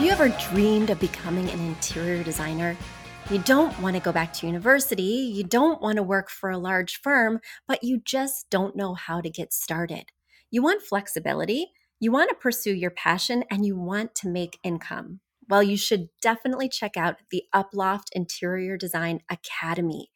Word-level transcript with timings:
Have 0.00 0.06
you 0.06 0.12
ever 0.12 0.34
dreamed 0.50 0.88
of 0.88 0.98
becoming 0.98 1.50
an 1.50 1.60
interior 1.60 2.24
designer? 2.24 2.74
You 3.30 3.36
don't 3.40 3.78
want 3.80 3.96
to 3.96 4.02
go 4.02 4.12
back 4.12 4.32
to 4.32 4.46
university, 4.46 5.02
you 5.02 5.44
don't 5.44 5.82
want 5.82 5.96
to 5.96 6.02
work 6.02 6.30
for 6.30 6.48
a 6.48 6.56
large 6.56 7.02
firm, 7.02 7.38
but 7.68 7.84
you 7.84 8.00
just 8.02 8.48
don't 8.48 8.74
know 8.74 8.94
how 8.94 9.20
to 9.20 9.28
get 9.28 9.52
started. 9.52 10.06
You 10.50 10.62
want 10.62 10.80
flexibility, 10.80 11.72
you 12.00 12.12
want 12.12 12.30
to 12.30 12.34
pursue 12.34 12.72
your 12.72 12.92
passion, 12.92 13.44
and 13.50 13.66
you 13.66 13.76
want 13.76 14.14
to 14.14 14.30
make 14.30 14.58
income 14.62 15.20
well, 15.50 15.62
you 15.64 15.76
should 15.76 16.08
definitely 16.22 16.68
check 16.68 16.96
out 16.96 17.16
the 17.32 17.42
Uploft 17.52 18.06
Interior 18.12 18.76
Design 18.76 19.20
Academy. 19.28 20.10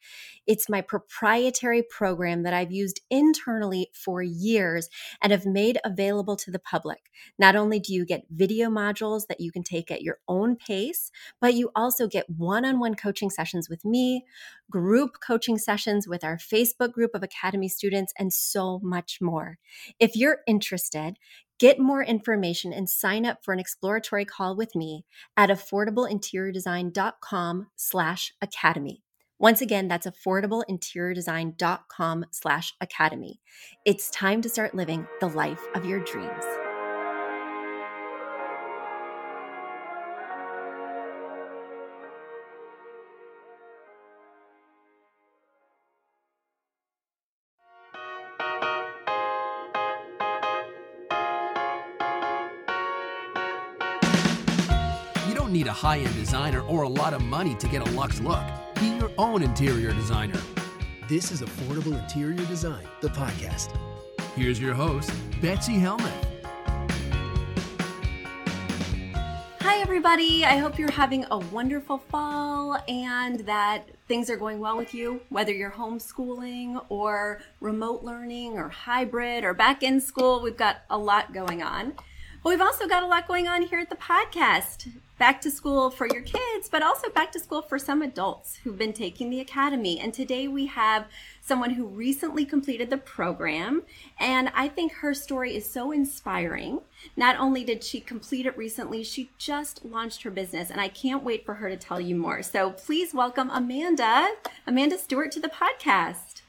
It's 0.47 0.69
my 0.69 0.79
proprietary 0.79 1.83
program 1.83 2.43
that 2.43 2.53
I've 2.53 2.71
used 2.71 3.01
internally 3.09 3.89
for 3.93 4.21
years 4.21 4.87
and 5.21 5.33
have 5.33 5.45
made 5.45 5.77
available 5.83 6.37
to 6.37 6.51
the 6.51 6.59
public. 6.59 7.09
Not 7.37 7.55
only 7.55 7.79
do 7.79 7.93
you 7.93 8.05
get 8.05 8.25
video 8.29 8.69
modules 8.69 9.27
that 9.27 9.41
you 9.41 9.51
can 9.51 9.63
take 9.63 9.91
at 9.91 10.01
your 10.01 10.19
own 10.27 10.55
pace, 10.55 11.11
but 11.41 11.53
you 11.53 11.69
also 11.75 12.07
get 12.07 12.29
one 12.29 12.63
on 12.63 12.79
one 12.79 12.95
coaching 12.95 13.29
sessions 13.29 13.69
with 13.69 13.83
me, 13.83 14.23
group 14.71 15.17
coaching 15.25 15.57
sessions 15.57 16.07
with 16.07 16.23
our 16.23 16.37
Facebook 16.37 16.93
group 16.93 17.11
of 17.13 17.23
Academy 17.23 17.67
students, 17.67 18.13
and 18.17 18.31
so 18.31 18.79
much 18.81 19.17
more. 19.21 19.57
If 19.99 20.15
you're 20.15 20.39
interested, 20.47 21.17
Get 21.57 21.79
more 21.79 22.03
information 22.03 22.73
and 22.73 22.89
sign 22.89 23.25
up 23.25 23.37
for 23.43 23.53
an 23.53 23.59
exploratory 23.59 24.25
call 24.25 24.57
with 24.57 24.75
me 24.75 25.05
at 25.37 25.49
affordableinteriordesign.com 25.49 27.67
slash 27.75 28.33
academy. 28.41 29.03
Once 29.39 29.61
again, 29.61 29.87
that's 29.87 30.07
affordableinteriordesign.com 30.07 32.25
slash 32.31 32.73
academy. 32.81 33.39
It's 33.85 34.09
time 34.09 34.41
to 34.41 34.49
start 34.49 34.75
living 34.75 35.07
the 35.19 35.27
life 35.27 35.61
of 35.75 35.85
your 35.85 36.03
dreams. 36.03 36.43
High 55.75 55.97
end 55.97 56.15
designer 56.15 56.61
or 56.61 56.83
a 56.83 56.87
lot 56.87 57.13
of 57.13 57.21
money 57.21 57.53
to 57.55 57.67
get 57.67 57.85
a 57.85 57.91
luxe 57.91 58.21
look. 58.21 58.43
Be 58.79 58.87
your 58.97 59.11
own 59.17 59.43
interior 59.43 59.91
designer. 59.91 60.39
This 61.09 61.31
is 61.31 61.41
Affordable 61.41 62.01
Interior 62.01 62.45
Design, 62.45 62.87
the 63.01 63.09
podcast. 63.09 63.77
Here's 64.35 64.59
your 64.59 64.73
host, 64.73 65.11
Betsy 65.41 65.73
Helmuth. 65.73 66.27
Hi, 69.59 69.81
everybody. 69.81 70.45
I 70.45 70.57
hope 70.57 70.79
you're 70.79 70.91
having 70.91 71.25
a 71.29 71.39
wonderful 71.39 71.97
fall 71.97 72.81
and 72.87 73.41
that 73.41 73.89
things 74.07 74.29
are 74.29 74.37
going 74.37 74.59
well 74.59 74.77
with 74.77 74.93
you, 74.93 75.19
whether 75.27 75.51
you're 75.51 75.71
homeschooling 75.71 76.85
or 76.87 77.41
remote 77.59 78.01
learning 78.01 78.53
or 78.53 78.69
hybrid 78.69 79.43
or 79.43 79.53
back 79.53 79.83
in 79.83 79.99
school. 79.99 80.41
We've 80.41 80.55
got 80.55 80.77
a 80.89 80.97
lot 80.97 81.33
going 81.33 81.61
on. 81.61 81.95
But 82.45 82.51
we've 82.51 82.61
also 82.61 82.87
got 82.87 83.01
a 83.01 83.07
lot 83.07 83.27
going 83.27 83.47
on 83.47 83.63
here 83.63 83.79
at 83.79 83.89
the 83.89 83.95
podcast 83.95 84.87
back 85.17 85.41
to 85.41 85.49
school 85.49 85.89
for 85.89 86.05
your 86.05 86.21
kids, 86.21 86.69
but 86.69 86.83
also 86.83 87.09
back 87.09 87.31
to 87.31 87.39
school 87.39 87.63
for 87.63 87.79
some 87.79 88.03
adults 88.03 88.57
who've 88.57 88.77
been 88.77 88.93
taking 88.93 89.31
the 89.31 89.39
academy. 89.39 89.99
And 89.99 90.13
today 90.13 90.47
we 90.47 90.67
have 90.67 91.07
someone 91.41 91.71
who 91.71 91.87
recently 91.87 92.45
completed 92.45 92.91
the 92.91 92.97
program. 92.97 93.81
And 94.19 94.51
I 94.53 94.67
think 94.67 94.91
her 94.91 95.15
story 95.15 95.55
is 95.55 95.67
so 95.67 95.91
inspiring. 95.91 96.81
Not 97.17 97.35
only 97.39 97.63
did 97.63 97.83
she 97.83 97.99
complete 97.99 98.45
it 98.45 98.55
recently, 98.55 99.03
she 99.03 99.31
just 99.39 99.83
launched 99.83 100.21
her 100.21 100.29
business. 100.29 100.69
And 100.69 100.79
I 100.79 100.87
can't 100.87 101.23
wait 101.23 101.47
for 101.47 101.55
her 101.55 101.69
to 101.69 101.77
tell 101.77 101.99
you 101.99 102.15
more. 102.15 102.43
So 102.43 102.69
please 102.69 103.11
welcome 103.11 103.49
Amanda, 103.49 104.27
Amanda 104.67 104.99
Stewart, 104.99 105.31
to 105.31 105.39
the 105.39 105.49
podcast. 105.49 106.43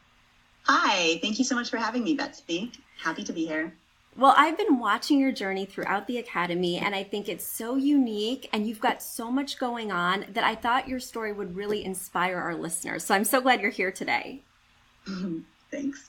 Hi, 0.65 1.19
thank 1.23 1.39
you 1.39 1.45
so 1.47 1.55
much 1.55 1.71
for 1.71 1.79
having 1.79 2.05
me, 2.05 2.13
Betsy. 2.13 2.71
Happy 2.99 3.25
to 3.25 3.33
be 3.33 3.47
here. 3.47 3.73
Well, 4.19 4.33
I've 4.35 4.57
been 4.57 4.79
watching 4.79 5.21
your 5.21 5.31
journey 5.31 5.67
throughout 5.67 6.07
the 6.07 6.17
Academy, 6.17 6.79
and 6.79 6.95
I 6.95 7.03
think 7.03 7.29
it's 7.29 7.47
so 7.47 7.77
unique, 7.77 8.49
and 8.51 8.67
you've 8.67 8.81
got 8.81 9.03
so 9.03 9.31
much 9.31 9.59
going 9.59 9.93
on 9.93 10.25
that 10.33 10.43
I 10.43 10.55
thought 10.55 10.89
your 10.89 11.01
story 11.01 11.33
would 11.33 11.55
really 11.55 11.85
inspire 11.85 12.39
our 12.39 12.55
listeners. 12.55 13.05
So 13.05 13.15
I'm 13.15 13.25
so 13.25 13.43
glad 13.43 13.61
you're 13.61 13.71
here 13.71 13.93
today. 13.93 14.41
Thanks. 15.71 16.09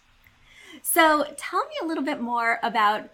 So 0.82 1.26
tell 1.36 1.66
me 1.66 1.76
a 1.82 1.86
little 1.86 2.04
bit 2.04 2.22
more 2.22 2.60
about 2.64 3.10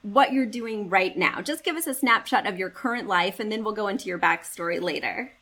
what 0.00 0.32
you're 0.32 0.46
doing 0.46 0.88
right 0.88 1.14
now. 1.14 1.42
Just 1.42 1.62
give 1.62 1.76
us 1.76 1.86
a 1.86 1.92
snapshot 1.92 2.46
of 2.46 2.58
your 2.58 2.70
current 2.70 3.08
life, 3.08 3.40
and 3.40 3.52
then 3.52 3.62
we'll 3.62 3.74
go 3.74 3.88
into 3.88 4.08
your 4.08 4.18
backstory 4.18 4.80
later. 4.80 5.32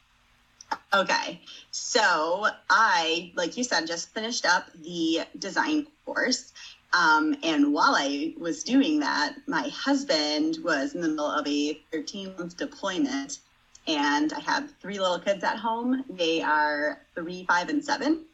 Okay. 0.92 1.40
So 1.70 2.48
I, 2.68 3.32
like 3.36 3.56
you 3.56 3.62
said, 3.62 3.86
just 3.86 4.12
finished 4.12 4.44
up 4.44 4.64
the 4.74 5.20
design 5.38 5.86
course. 6.04 6.52
Um, 6.92 7.36
and 7.42 7.72
while 7.72 7.94
I 7.96 8.34
was 8.38 8.62
doing 8.62 9.00
that, 9.00 9.36
my 9.46 9.68
husband 9.68 10.58
was 10.62 10.94
in 10.94 11.00
the 11.00 11.08
middle 11.08 11.30
of 11.30 11.46
a 11.46 11.74
13 11.92 12.34
month 12.38 12.56
deployment. 12.56 13.38
And 13.86 14.32
I 14.32 14.40
have 14.40 14.72
three 14.80 14.98
little 14.98 15.18
kids 15.18 15.44
at 15.44 15.58
home. 15.58 16.04
They 16.08 16.42
are 16.42 17.00
three, 17.14 17.44
five, 17.44 17.68
and 17.68 17.84
seven. 17.84 18.24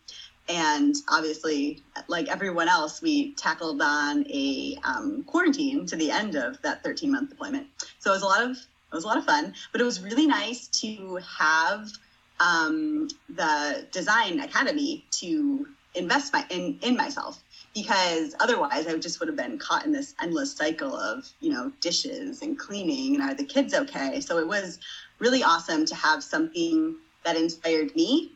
And 0.49 0.95
obviously, 1.09 1.83
like 2.09 2.29
everyone 2.29 2.69
else, 2.69 3.01
we 3.01 3.33
tackled 3.35 3.81
on 3.81 4.27
a 4.29 4.77
um, 4.85 5.25
quarantine 5.25 5.87
to 5.87 5.97
the 5.97 6.11
end 6.11 6.35
of 6.37 6.61
that 6.63 6.83
13 6.83 7.13
month 7.13 7.31
deployment. 7.31 7.67
So 7.99 8.11
it 8.11 8.15
was 8.15 8.23
a 8.23 8.27
lot 8.27 8.43
of 8.43 8.51
it 8.51 8.95
was 8.95 9.05
a 9.05 9.07
lot 9.07 9.17
of 9.17 9.25
fun, 9.25 9.55
but 9.73 9.81
it 9.81 9.85
was 9.85 10.03
really 10.03 10.27
nice 10.27 10.67
to 10.81 11.19
have 11.39 11.89
um, 12.41 13.09
the 13.29 13.87
design 13.91 14.41
academy 14.41 15.05
to 15.13 15.67
invest 15.95 16.33
my 16.33 16.45
in 16.51 16.79
in 16.83 16.97
myself 16.97 17.43
because 17.75 18.35
otherwise 18.41 18.87
I 18.87 18.97
just 18.99 19.21
would 19.21 19.29
have 19.29 19.37
been 19.37 19.59
caught 19.59 19.85
in 19.85 19.93
this 19.93 20.15
endless 20.21 20.53
cycle 20.53 20.95
of, 20.95 21.29
you 21.41 21.53
know, 21.53 21.73
dishes 21.81 22.43
and 22.43 22.59
cleaning 22.59 23.15
and 23.15 23.23
are 23.23 23.35
the 23.35 23.45
kids 23.45 23.75
okay? 23.75 24.21
So 24.21 24.39
it 24.39 24.47
was 24.47 24.79
really 25.19 25.43
awesome 25.43 25.87
to 25.87 25.95
have 25.95 26.23
something 26.23 26.97
that 27.25 27.37
inspired 27.37 27.95
me 27.95 28.33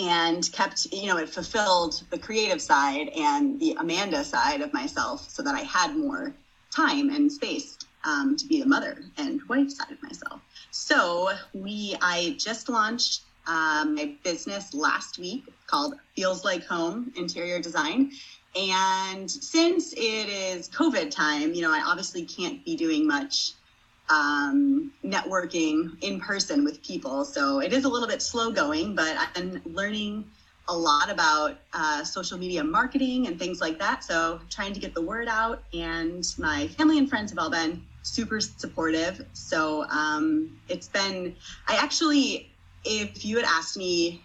and 0.00 0.50
kept, 0.52 0.92
you 0.92 1.08
know, 1.08 1.18
it 1.18 1.28
fulfilled 1.28 2.02
the 2.10 2.18
creative 2.18 2.60
side 2.60 3.08
and 3.16 3.58
the 3.60 3.76
Amanda 3.78 4.24
side 4.24 4.60
of 4.60 4.72
myself 4.72 5.28
so 5.28 5.42
that 5.42 5.54
I 5.54 5.60
had 5.60 5.96
more 5.96 6.34
time 6.70 7.10
and 7.10 7.30
space 7.30 7.78
um, 8.04 8.36
to 8.36 8.46
be 8.46 8.60
the 8.60 8.66
mother 8.66 9.04
and 9.18 9.40
wife 9.48 9.70
side 9.70 9.90
of 9.90 10.02
myself. 10.02 10.40
So 10.70 11.30
we, 11.52 11.96
I 12.00 12.36
just 12.38 12.68
launched 12.68 13.22
um, 13.46 13.94
my 13.96 14.14
business 14.22 14.72
last 14.72 15.18
week 15.18 15.44
called 15.66 15.94
Feels 16.16 16.44
Like 16.44 16.64
Home 16.66 17.12
Interior 17.16 17.60
Design. 17.60 18.12
And 18.54 19.30
since 19.30 19.92
it 19.92 20.28
is 20.28 20.68
COVID 20.68 21.10
time, 21.10 21.54
you 21.54 21.62
know, 21.62 21.72
I 21.72 21.82
obviously 21.86 22.24
can't 22.24 22.64
be 22.64 22.76
doing 22.76 23.06
much 23.06 23.52
um, 24.10 24.92
networking 25.04 25.96
in 26.02 26.20
person 26.20 26.64
with 26.64 26.82
people. 26.82 27.24
So 27.24 27.60
it 27.60 27.72
is 27.72 27.84
a 27.84 27.88
little 27.88 28.08
bit 28.08 28.20
slow 28.20 28.50
going, 28.50 28.94
but 28.94 29.16
been 29.34 29.62
learning 29.64 30.26
a 30.68 30.76
lot 30.76 31.10
about 31.10 31.58
uh, 31.72 32.04
social 32.04 32.38
media 32.38 32.62
marketing 32.62 33.26
and 33.26 33.38
things 33.38 33.60
like 33.60 33.78
that. 33.78 34.04
So 34.04 34.40
trying 34.50 34.72
to 34.74 34.80
get 34.80 34.94
the 34.94 35.02
word 35.02 35.28
out, 35.28 35.64
and 35.72 36.24
my 36.38 36.68
family 36.68 36.98
and 36.98 37.08
friends 37.08 37.30
have 37.32 37.38
all 37.38 37.50
been 37.50 37.82
super 38.02 38.40
supportive. 38.40 39.26
So 39.32 39.84
um, 39.84 40.58
it's 40.68 40.88
been, 40.88 41.34
I 41.66 41.76
actually, 41.76 42.50
if 42.84 43.24
you 43.24 43.36
had 43.36 43.46
asked 43.46 43.76
me 43.76 44.22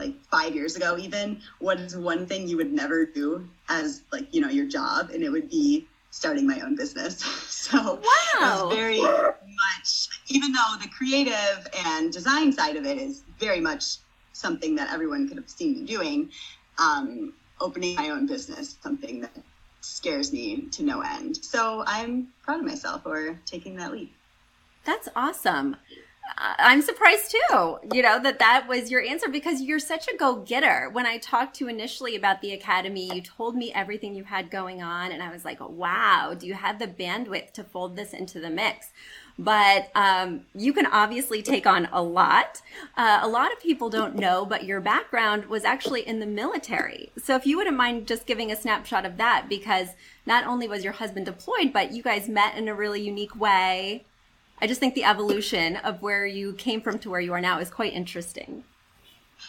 like 0.00 0.14
five 0.30 0.54
years 0.54 0.76
ago 0.76 0.96
even 0.98 1.40
what 1.58 1.78
is 1.78 1.96
one 1.96 2.26
thing 2.26 2.48
you 2.48 2.56
would 2.56 2.72
never 2.72 3.04
do 3.04 3.48
as 3.68 4.02
like 4.10 4.34
you 4.34 4.40
know 4.40 4.48
your 4.48 4.66
job? 4.66 5.10
And 5.10 5.22
it 5.22 5.30
would 5.30 5.48
be 5.48 5.86
starting 6.10 6.46
my 6.46 6.60
own 6.60 6.74
business. 6.74 7.22
So 7.60 8.00
wow. 8.40 8.68
very 8.72 9.00
much 9.00 10.08
even 10.28 10.50
though 10.50 10.74
the 10.82 10.88
creative 10.88 11.68
and 11.86 12.12
design 12.12 12.52
side 12.52 12.74
of 12.74 12.84
it 12.84 12.98
is 12.98 13.22
very 13.38 13.60
much 13.60 13.98
something 14.32 14.74
that 14.74 14.92
everyone 14.92 15.28
could 15.28 15.36
have 15.36 15.48
seen 15.48 15.74
me 15.74 15.84
doing 15.84 16.30
um, 16.78 17.34
opening 17.60 17.94
my 17.94 18.08
own 18.10 18.26
business 18.26 18.76
something 18.82 19.20
that 19.20 19.36
scares 19.82 20.32
me 20.32 20.68
to 20.72 20.82
no 20.82 21.02
end. 21.02 21.36
So 21.36 21.84
i'm 21.86 22.28
proud 22.42 22.60
of 22.60 22.66
myself 22.66 23.02
for 23.04 23.38
taking 23.44 23.76
that 23.76 23.92
leap. 23.92 24.12
That's 24.84 25.08
awesome 25.14 25.76
I'm 26.36 26.82
surprised 26.82 27.30
too, 27.30 27.78
you 27.92 28.02
know, 28.02 28.22
that 28.22 28.38
that 28.38 28.66
was 28.68 28.90
your 28.90 29.02
answer 29.02 29.28
because 29.28 29.60
you're 29.60 29.78
such 29.78 30.08
a 30.08 30.16
go 30.16 30.36
getter. 30.36 30.88
When 30.92 31.06
I 31.06 31.18
talked 31.18 31.56
to 31.56 31.64
you 31.64 31.70
initially 31.70 32.16
about 32.16 32.40
the 32.40 32.52
academy, 32.52 33.10
you 33.14 33.20
told 33.20 33.56
me 33.56 33.72
everything 33.72 34.14
you 34.14 34.24
had 34.24 34.50
going 34.50 34.82
on, 34.82 35.12
and 35.12 35.22
I 35.22 35.30
was 35.30 35.44
like, 35.44 35.58
wow, 35.60 36.34
do 36.38 36.46
you 36.46 36.54
have 36.54 36.78
the 36.78 36.86
bandwidth 36.86 37.52
to 37.52 37.64
fold 37.64 37.96
this 37.96 38.12
into 38.12 38.40
the 38.40 38.50
mix? 38.50 38.90
But 39.38 39.90
um, 39.94 40.42
you 40.54 40.72
can 40.72 40.86
obviously 40.86 41.40
take 41.42 41.66
on 41.66 41.88
a 41.92 42.02
lot. 42.02 42.60
Uh, 42.96 43.20
a 43.22 43.28
lot 43.28 43.52
of 43.52 43.60
people 43.60 43.88
don't 43.88 44.16
know, 44.16 44.44
but 44.44 44.64
your 44.64 44.80
background 44.80 45.46
was 45.46 45.64
actually 45.64 46.06
in 46.06 46.20
the 46.20 46.26
military. 46.26 47.10
So 47.22 47.36
if 47.36 47.46
you 47.46 47.56
wouldn't 47.56 47.76
mind 47.76 48.06
just 48.06 48.26
giving 48.26 48.52
a 48.52 48.56
snapshot 48.56 49.06
of 49.06 49.16
that, 49.16 49.46
because 49.48 49.88
not 50.26 50.46
only 50.46 50.68
was 50.68 50.84
your 50.84 50.92
husband 50.92 51.24
deployed, 51.24 51.72
but 51.72 51.92
you 51.92 52.02
guys 52.02 52.28
met 52.28 52.56
in 52.56 52.68
a 52.68 52.74
really 52.74 53.00
unique 53.00 53.34
way 53.34 54.04
I 54.60 54.66
just 54.66 54.80
think 54.80 54.94
the 54.94 55.04
evolution 55.04 55.76
of 55.76 56.02
where 56.02 56.26
you 56.26 56.52
came 56.54 56.80
from 56.80 56.98
to 57.00 57.10
where 57.10 57.20
you 57.20 57.32
are 57.32 57.40
now 57.40 57.58
is 57.58 57.70
quite 57.70 57.92
interesting. 57.92 58.64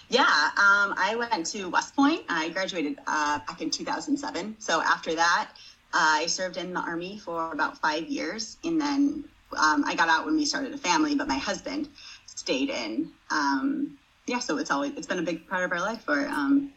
Yeah, 0.10 0.22
um, 0.22 0.94
I 0.98 1.16
went 1.18 1.46
to 1.48 1.69
West 1.69 1.96
Point. 1.96 2.24
I 2.30 2.50
graduated 2.50 2.98
uh, 3.08 3.40
back 3.40 3.62
in 3.62 3.69
2007. 3.69 4.56
So 4.60 4.81
after 4.81 5.13
that, 5.16 5.50
uh, 5.94 5.98
I 5.98 6.25
served 6.28 6.56
in 6.56 6.74
the 6.74 6.80
Army 6.80 7.18
for 7.18 7.52
about 7.52 7.78
five 7.78 8.08
years. 8.08 8.58
And 8.63 8.80
then 8.80 9.25
um, 9.58 9.84
I 9.86 9.96
got 9.96 10.08
out 10.08 10.25
when 10.25 10.36
we 10.36 10.46
started 10.46 10.74
a 10.74 10.78
family, 10.78 11.16
but 11.16 11.28
my 11.28 11.38
husband 11.38 11.90
stayed 12.25 12.69
in. 12.69 13.12
Um, 13.30 13.98
yeah, 14.28 14.40
so 14.40 14.58
it's 14.58 14.72
always 14.72 14.94
it's 14.96 15.08
been 15.08 15.19
a 15.19 15.24
big 15.24 15.48
part 15.48 15.66
of 15.66 15.72
our 15.74 15.81
life 15.81 16.02
for 16.04 16.28
um, 16.28 16.72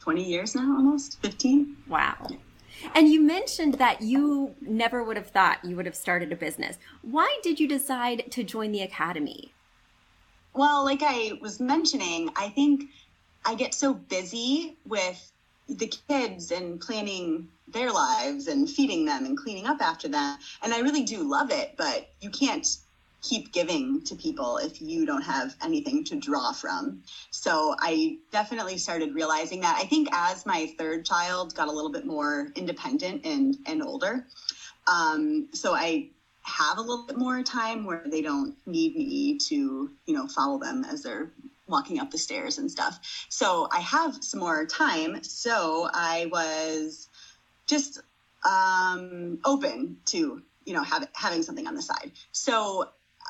20 0.00 0.22
years 0.22 0.54
now, 0.54 0.76
almost 0.76 1.20
15. 1.22 1.76
Wow. 1.88 2.28
And 2.94 3.08
you 3.08 3.20
mentioned 3.20 3.74
that 3.74 4.02
you 4.02 4.54
never 4.60 5.02
would 5.02 5.16
have 5.16 5.30
thought 5.30 5.64
you 5.64 5.76
would 5.76 5.86
have 5.86 5.96
started 5.96 6.32
a 6.32 6.36
business. 6.36 6.78
Why 7.02 7.38
did 7.42 7.58
you 7.60 7.68
decide 7.68 8.30
to 8.30 8.44
join 8.44 8.72
the 8.72 8.82
academy? 8.82 9.52
Well, 10.54 10.84
like 10.84 11.02
I 11.02 11.32
was 11.40 11.60
mentioning, 11.60 12.30
I 12.36 12.48
think 12.48 12.84
I 13.44 13.54
get 13.54 13.74
so 13.74 13.94
busy 13.94 14.76
with 14.86 15.30
the 15.68 15.92
kids 16.08 16.50
and 16.50 16.80
planning 16.80 17.48
their 17.68 17.92
lives 17.92 18.48
and 18.48 18.68
feeding 18.68 19.04
them 19.04 19.24
and 19.24 19.36
cleaning 19.36 19.66
up 19.66 19.80
after 19.80 20.08
them. 20.08 20.38
And 20.62 20.72
I 20.72 20.80
really 20.80 21.04
do 21.04 21.22
love 21.22 21.50
it, 21.50 21.74
but 21.76 22.08
you 22.20 22.30
can't 22.30 22.66
keep 23.22 23.52
giving 23.52 24.02
to 24.04 24.14
people 24.14 24.58
if 24.58 24.80
you 24.80 25.04
don't 25.04 25.22
have 25.22 25.56
anything 25.62 26.04
to 26.04 26.16
draw 26.16 26.52
from. 26.52 27.02
So 27.30 27.74
I 27.78 28.18
definitely 28.30 28.78
started 28.78 29.14
realizing 29.14 29.60
that. 29.60 29.76
I 29.80 29.86
think 29.86 30.08
as 30.12 30.46
my 30.46 30.72
third 30.78 31.04
child 31.04 31.54
got 31.54 31.68
a 31.68 31.72
little 31.72 31.90
bit 31.90 32.06
more 32.06 32.48
independent 32.54 33.24
and 33.26 33.56
and 33.66 33.82
older, 33.82 34.26
um, 34.86 35.48
so 35.52 35.74
I 35.74 36.08
have 36.42 36.78
a 36.78 36.80
little 36.80 37.06
bit 37.06 37.18
more 37.18 37.42
time 37.42 37.84
where 37.84 38.04
they 38.06 38.22
don't 38.22 38.54
need 38.66 38.96
me 38.96 39.38
to 39.38 39.90
you 40.06 40.14
know 40.14 40.26
follow 40.28 40.58
them 40.58 40.84
as 40.84 41.02
they're 41.02 41.30
walking 41.66 42.00
up 42.00 42.10
the 42.10 42.18
stairs 42.18 42.58
and 42.58 42.70
stuff. 42.70 42.98
So 43.28 43.68
I 43.70 43.80
have 43.80 44.22
some 44.22 44.40
more 44.40 44.64
time. 44.64 45.22
So 45.22 45.88
I 45.92 46.28
was 46.32 47.08
just 47.66 48.00
um, 48.48 49.38
open 49.44 49.98
to 50.06 50.42
you 50.64 50.74
know 50.74 50.82
have, 50.82 51.08
having 51.14 51.42
something 51.42 51.66
on 51.66 51.74
the 51.74 51.82
side. 51.82 52.12
So 52.32 52.88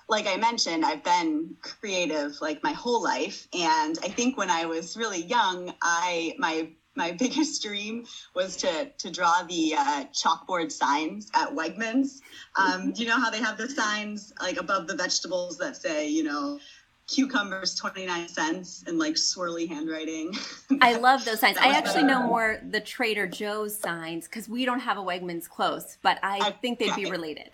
like 0.09 0.27
I 0.27 0.37
mentioned, 0.37 0.85
I've 0.85 1.05
been 1.05 1.57
creative 1.61 2.41
like 2.41 2.63
my 2.63 2.73
whole 2.73 3.03
life, 3.03 3.47
and 3.53 3.99
I 4.03 4.09
think 4.09 4.37
when 4.39 4.51
I 4.51 4.65
was 4.65 4.97
really 4.97 5.23
young, 5.23 5.73
I 5.83 6.35
my 6.39 6.71
my 6.95 7.13
biggest 7.19 7.63
dream 7.63 8.07
was 8.35 8.57
to 8.59 8.91
to 8.99 9.11
draw 9.11 9.43
the 9.43 9.75
uh, 9.77 10.05
chalkboard 10.13 10.73
signs 10.73 11.31
at 11.35 11.51
Wegmans. 11.55 12.21
Um, 12.57 12.93
do 12.93 13.03
you 13.03 13.09
know 13.09 13.21
how 13.21 13.31
they 13.31 13.41
have 13.41 13.59
the 13.59 13.69
signs 13.69 14.33
like 14.41 14.57
above 14.57 14.87
the 14.87 14.97
vegetables 14.97 15.59
that 15.59 15.77
say, 15.77 16.09
you 16.09 16.25
know, 16.25 16.59
cucumbers 17.09 17.75
29 17.75 18.29
cents 18.29 18.85
and 18.87 18.99
like 18.99 19.15
swirly 19.15 19.67
handwriting. 19.67 20.33
I 20.83 20.99
love 20.99 21.25
those 21.25 21.41
signs. 21.41 21.57
I 21.57 21.69
actually 21.69 22.05
know 22.05 22.23
more 22.23 22.61
the 22.69 22.81
Trader 22.81 23.27
Joe's 23.27 23.77
signs 23.77 24.29
because 24.29 24.49
we 24.49 24.67
don't 24.67 24.81
have 24.81 24.99
a 24.99 25.03
Wegmans 25.03 25.49
close, 25.49 25.97
but 26.03 26.19
I, 26.23 26.39
I 26.43 26.51
think 26.51 26.79
they'd 26.79 26.95
be 26.95 27.11
related. 27.11 27.51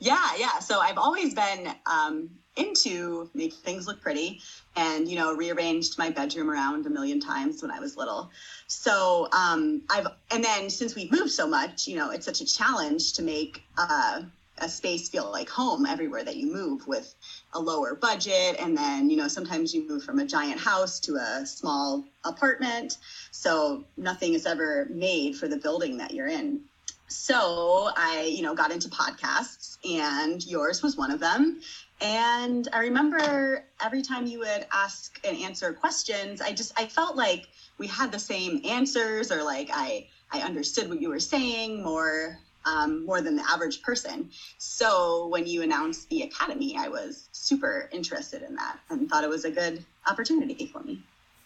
Yeah. 0.00 0.30
Yeah. 0.38 0.58
So 0.60 0.80
I've 0.80 0.96
always 0.96 1.34
been 1.34 1.72
um, 1.86 2.30
into 2.56 3.28
making 3.34 3.58
things 3.58 3.86
look 3.86 4.00
pretty 4.00 4.40
and, 4.74 5.06
you 5.06 5.16
know, 5.16 5.34
rearranged 5.34 5.98
my 5.98 6.10
bedroom 6.10 6.50
around 6.50 6.86
a 6.86 6.90
million 6.90 7.20
times 7.20 7.60
when 7.62 7.70
I 7.70 7.78
was 7.80 7.98
little. 7.98 8.30
So 8.66 9.28
um, 9.32 9.82
I've, 9.90 10.06
and 10.30 10.42
then 10.42 10.70
since 10.70 10.94
we've 10.94 11.12
moved 11.12 11.30
so 11.30 11.46
much, 11.46 11.86
you 11.86 11.96
know, 11.96 12.10
it's 12.10 12.24
such 12.24 12.40
a 12.40 12.46
challenge 12.46 13.12
to 13.14 13.22
make 13.22 13.62
uh, 13.76 14.22
a 14.58 14.68
space 14.70 15.10
feel 15.10 15.30
like 15.30 15.50
home 15.50 15.84
everywhere 15.84 16.24
that 16.24 16.36
you 16.36 16.50
move 16.50 16.86
with 16.86 17.14
a 17.52 17.60
lower 17.60 17.94
budget. 17.94 18.56
And 18.58 18.74
then, 18.76 19.10
you 19.10 19.18
know, 19.18 19.28
sometimes 19.28 19.74
you 19.74 19.86
move 19.86 20.02
from 20.02 20.18
a 20.18 20.24
giant 20.24 20.60
house 20.60 20.98
to 21.00 21.16
a 21.16 21.44
small 21.46 22.04
apartment. 22.24 22.96
So 23.32 23.84
nothing 23.98 24.32
is 24.32 24.46
ever 24.46 24.86
made 24.90 25.36
for 25.36 25.46
the 25.46 25.58
building 25.58 25.98
that 25.98 26.12
you're 26.12 26.28
in 26.28 26.62
so 27.10 27.90
I, 27.96 28.32
you 28.32 28.42
know, 28.42 28.54
got 28.54 28.72
into 28.72 28.88
podcasts 28.88 29.78
and 29.84 30.44
yours 30.46 30.82
was 30.82 30.96
one 30.96 31.10
of 31.10 31.20
them. 31.20 31.60
And 32.00 32.68
I 32.72 32.78
remember 32.80 33.62
every 33.82 34.02
time 34.02 34.26
you 34.26 34.38
would 34.40 34.64
ask 34.72 35.20
and 35.24 35.36
answer 35.36 35.72
questions, 35.72 36.40
I 36.40 36.52
just 36.52 36.72
I 36.76 36.86
felt 36.86 37.16
like 37.16 37.48
we 37.78 37.86
had 37.88 38.12
the 38.12 38.18
same 38.18 38.60
answers 38.64 39.30
or 39.30 39.42
like 39.42 39.70
I 39.72 40.06
I 40.32 40.40
understood 40.40 40.88
what 40.88 41.00
you 41.00 41.10
were 41.10 41.20
saying 41.20 41.82
more 41.82 42.38
um, 42.64 43.04
more 43.04 43.20
than 43.20 43.36
the 43.36 43.44
average 43.50 43.82
person. 43.82 44.30
So 44.58 45.26
when 45.28 45.46
you 45.46 45.62
announced 45.62 46.08
the 46.10 46.22
academy, 46.22 46.76
I 46.76 46.88
was 46.88 47.28
super 47.32 47.88
interested 47.92 48.42
in 48.42 48.54
that 48.56 48.78
and 48.90 49.08
thought 49.08 49.24
it 49.24 49.30
was 49.30 49.44
a 49.44 49.50
good 49.50 49.84
opportunity 50.06 50.66
for 50.66 50.80
me. 50.82 51.02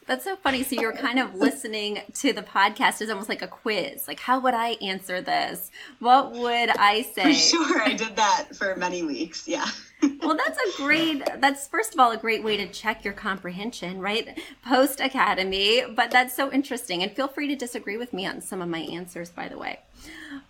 That's 0.07 0.25
so 0.25 0.37
funny. 0.37 0.63
So 0.63 0.79
you're 0.79 0.93
kind 0.93 1.19
of 1.19 1.35
listening 1.35 2.01
to 2.15 2.33
the 2.35 2.43
podcast 2.43 3.01
as 3.01 3.09
almost 3.09 3.31
like 3.31 3.41
a 3.41 3.49
quiz. 3.49 4.07
Like, 4.07 4.21
how 4.21 4.39
would 4.39 4.53
I 4.53 4.71
answer 4.83 5.23
this? 5.23 5.71
What 5.99 6.33
would 6.33 6.71
I 6.71 7.03
say? 7.15 7.33
For 7.33 7.39
sure. 7.39 7.83
I 7.83 7.95
did 7.95 8.15
that 8.17 8.55
for 8.55 8.77
many 8.77 9.03
weeks. 9.03 9.49
Yeah. 9.49 9.67
well, 10.23 10.37
that's 10.37 10.59
a 10.59 10.83
great, 10.83 11.23
that's 11.41 11.67
first 11.69 11.95
of 11.95 12.01
all 12.01 12.11
a 12.11 12.19
great 12.19 12.45
way 12.45 12.59
to 12.59 12.67
check 12.69 13.03
your 13.03 13.15
comprehension, 13.15 13.99
right? 13.99 14.39
Post 14.63 15.01
academy. 15.01 15.83
But 15.89 16.11
that's 16.11 16.37
so 16.37 16.53
interesting. 16.53 17.03
And 17.03 17.11
feel 17.11 17.29
free 17.29 17.49
to 17.49 17.57
disagree 17.57 17.97
with 17.97 18.13
me 18.13 18.27
on 18.27 18.43
some 18.43 18.61
of 18.61 18.69
my 18.69 18.81
answers, 18.81 19.31
by 19.31 19.49
the 19.49 19.57
way. 19.57 19.81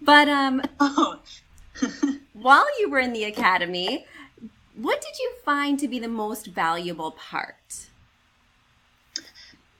But 0.00 0.28
um, 0.28 0.62
oh. 0.80 1.20
while 2.32 2.66
you 2.80 2.90
were 2.90 2.98
in 2.98 3.12
the 3.12 3.24
academy, 3.24 4.06
what 4.74 5.00
did 5.00 5.16
you 5.20 5.32
find 5.44 5.78
to 5.78 5.86
be 5.86 6.00
the 6.00 6.08
most 6.08 6.48
valuable 6.48 7.12
part? 7.12 7.86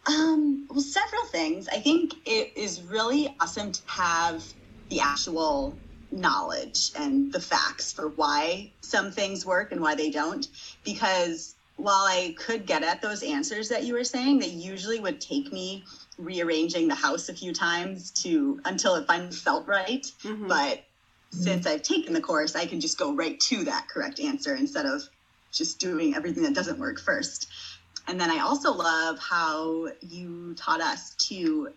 Um, 0.07 0.67
well, 0.69 0.81
several 0.81 1.25
things. 1.25 1.69
I 1.69 1.79
think 1.79 2.15
it 2.27 2.53
is 2.57 2.83
really 2.83 3.35
awesome 3.41 3.73
to 3.73 3.81
have 3.87 4.45
the 4.91 5.01
actual 5.01 5.77
knowledge 6.13 6.91
and 6.97 7.33
the 7.33 7.41
facts 7.41 7.93
for 7.93 8.09
why 8.09 8.71
some 8.81 9.11
things 9.11 9.45
work 9.45 9.73
and 9.73 9.81
why 9.81 9.95
they 9.95 10.11
don't. 10.11 10.47
Because 10.85 11.55
while 11.77 12.05
I 12.05 12.35
could 12.39 12.67
get 12.67 12.83
at 12.83 13.03
those 13.03 13.23
answers 13.23 13.69
that 13.71 13.85
you 13.85 13.95
were 13.95 14.05
saying, 14.05 14.39
they 14.39 14.49
usually 14.49 15.01
would 15.01 15.21
take 15.21 15.53
me 15.53 15.85
rearranging 16.19 16.87
the 16.89 16.95
house 16.95 17.29
a 17.29 17.35
few 17.35 17.53
times 17.53 18.11
to 18.23 18.61
until 18.65 18.95
it 18.95 19.07
finally 19.07 19.33
felt 19.33 19.67
right. 19.67 20.05
Mm-hmm. 20.23 20.49
But 20.49 20.85
since 21.31 21.67
I've 21.67 21.83
taken 21.83 22.13
the 22.13 22.21
course, 22.21 22.55
I 22.55 22.67
can 22.67 22.81
just 22.81 22.99
go 22.99 23.15
right 23.15 23.39
to 23.41 23.65
that 23.65 23.89
correct 23.89 24.21
answer 24.21 24.55
instead 24.55 24.87
of 24.87 25.03
just 25.51 25.81
doing 25.81 26.15
everything 26.15 26.45
that 26.45 26.55
doesn't 26.55 26.79
work 26.79 27.01
first. 27.01 27.51
And 28.07 28.21
then 28.21 28.31
I 28.31 28.41
also 28.41 28.73
love 28.73 29.19
how 29.19 29.89
you 30.03 30.55
taught 30.57 30.81
us 30.81 31.15
to 31.29 31.71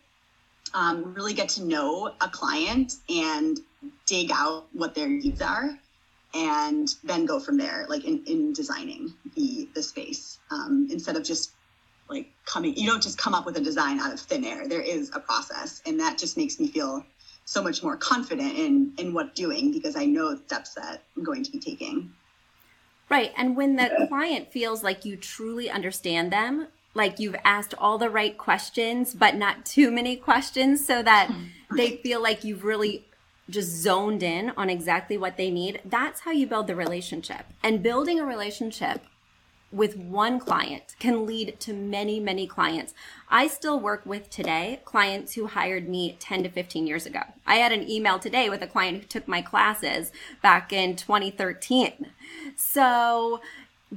um, 0.73 1.13
really 1.13 1.33
get 1.33 1.49
to 1.49 1.63
know 1.63 2.13
a 2.21 2.29
client 2.29 2.93
and 3.09 3.59
dig 4.05 4.31
out 4.33 4.67
what 4.73 4.95
their 4.95 5.07
needs 5.07 5.41
are 5.41 5.71
and 6.33 6.89
then 7.03 7.25
go 7.25 7.39
from 7.39 7.57
there, 7.57 7.85
like 7.89 8.03
in, 8.05 8.23
in 8.27 8.53
designing 8.53 9.13
the, 9.35 9.69
the 9.73 9.81
space 9.81 10.39
um, 10.51 10.87
instead 10.91 11.15
of 11.15 11.23
just 11.23 11.51
like 12.09 12.27
coming, 12.45 12.75
you 12.77 12.87
don't 12.87 13.03
just 13.03 13.17
come 13.17 13.33
up 13.33 13.45
with 13.45 13.57
a 13.57 13.61
design 13.61 13.99
out 13.99 14.13
of 14.13 14.19
thin 14.19 14.45
air. 14.45 14.67
There 14.67 14.81
is 14.81 15.11
a 15.13 15.19
process. 15.19 15.81
And 15.85 15.99
that 15.99 16.17
just 16.17 16.37
makes 16.37 16.59
me 16.59 16.67
feel 16.67 17.05
so 17.45 17.63
much 17.63 17.83
more 17.83 17.97
confident 17.97 18.57
in, 18.57 18.93
in 18.97 19.13
what 19.13 19.35
doing 19.35 19.71
because 19.71 19.95
I 19.95 20.05
know 20.05 20.35
the 20.35 20.43
steps 20.43 20.73
that 20.75 21.05
I'm 21.15 21.23
going 21.23 21.43
to 21.43 21.51
be 21.51 21.59
taking. 21.59 22.16
Right. 23.09 23.31
And 23.37 23.55
when 23.55 23.77
the 23.77 24.07
client 24.09 24.51
feels 24.51 24.83
like 24.83 25.05
you 25.05 25.15
truly 25.15 25.69
understand 25.69 26.31
them, 26.31 26.67
like 26.93 27.19
you've 27.19 27.37
asked 27.45 27.73
all 27.77 27.97
the 27.97 28.09
right 28.09 28.37
questions, 28.37 29.13
but 29.13 29.35
not 29.35 29.65
too 29.65 29.91
many 29.91 30.15
questions 30.15 30.85
so 30.85 31.01
that 31.03 31.29
hmm. 31.29 31.75
they 31.75 31.97
feel 31.97 32.21
like 32.21 32.43
you've 32.43 32.65
really 32.65 33.05
just 33.49 33.69
zoned 33.69 34.23
in 34.23 34.51
on 34.57 34.69
exactly 34.69 35.17
what 35.17 35.37
they 35.37 35.49
need. 35.49 35.79
That's 35.85 36.21
how 36.21 36.31
you 36.31 36.47
build 36.47 36.67
the 36.67 36.75
relationship. 36.75 37.45
And 37.63 37.81
building 37.81 38.19
a 38.19 38.25
relationship 38.25 39.01
with 39.71 39.97
one 39.97 40.39
client 40.39 40.95
can 40.99 41.25
lead 41.25 41.59
to 41.59 41.73
many, 41.73 42.19
many 42.19 42.47
clients. 42.47 42.93
I 43.29 43.47
still 43.47 43.79
work 43.79 44.05
with 44.05 44.29
today 44.29 44.81
clients 44.85 45.33
who 45.33 45.47
hired 45.47 45.89
me 45.89 46.15
10 46.19 46.43
to 46.43 46.49
15 46.49 46.87
years 46.87 47.05
ago. 47.05 47.21
I 47.45 47.55
had 47.55 47.73
an 47.73 47.89
email 47.89 48.17
today 48.17 48.49
with 48.49 48.61
a 48.61 48.67
client 48.67 48.97
who 48.97 49.07
took 49.07 49.27
my 49.27 49.41
classes 49.41 50.11
back 50.41 50.71
in 50.71 50.95
2013. 50.95 52.07
So 52.55 53.41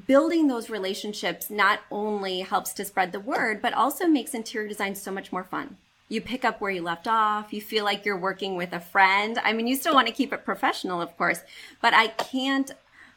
building 0.06 0.48
those 0.48 0.70
relationships 0.70 1.50
not 1.50 1.80
only 1.90 2.40
helps 2.40 2.72
to 2.74 2.84
spread 2.84 3.12
the 3.12 3.20
word, 3.20 3.62
but 3.62 3.72
also 3.72 4.06
makes 4.06 4.34
interior 4.34 4.68
design 4.68 4.94
so 4.94 5.12
much 5.12 5.32
more 5.32 5.44
fun. 5.44 5.76
You 6.08 6.20
pick 6.20 6.44
up 6.44 6.60
where 6.60 6.72
you 6.72 6.82
left 6.82 7.06
off. 7.06 7.52
You 7.52 7.60
feel 7.60 7.84
like 7.84 8.04
you're 8.04 8.18
working 8.18 8.56
with 8.56 8.72
a 8.72 8.80
friend. 8.80 9.38
I 9.44 9.52
mean, 9.52 9.68
you 9.68 9.76
still 9.76 9.94
want 9.94 10.08
to 10.08 10.12
keep 10.12 10.32
it 10.32 10.44
professional, 10.44 11.00
of 11.00 11.16
course, 11.16 11.42
but 11.80 11.94
I 11.94 12.08
can't 12.08 12.72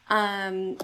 um, 0.09 0.77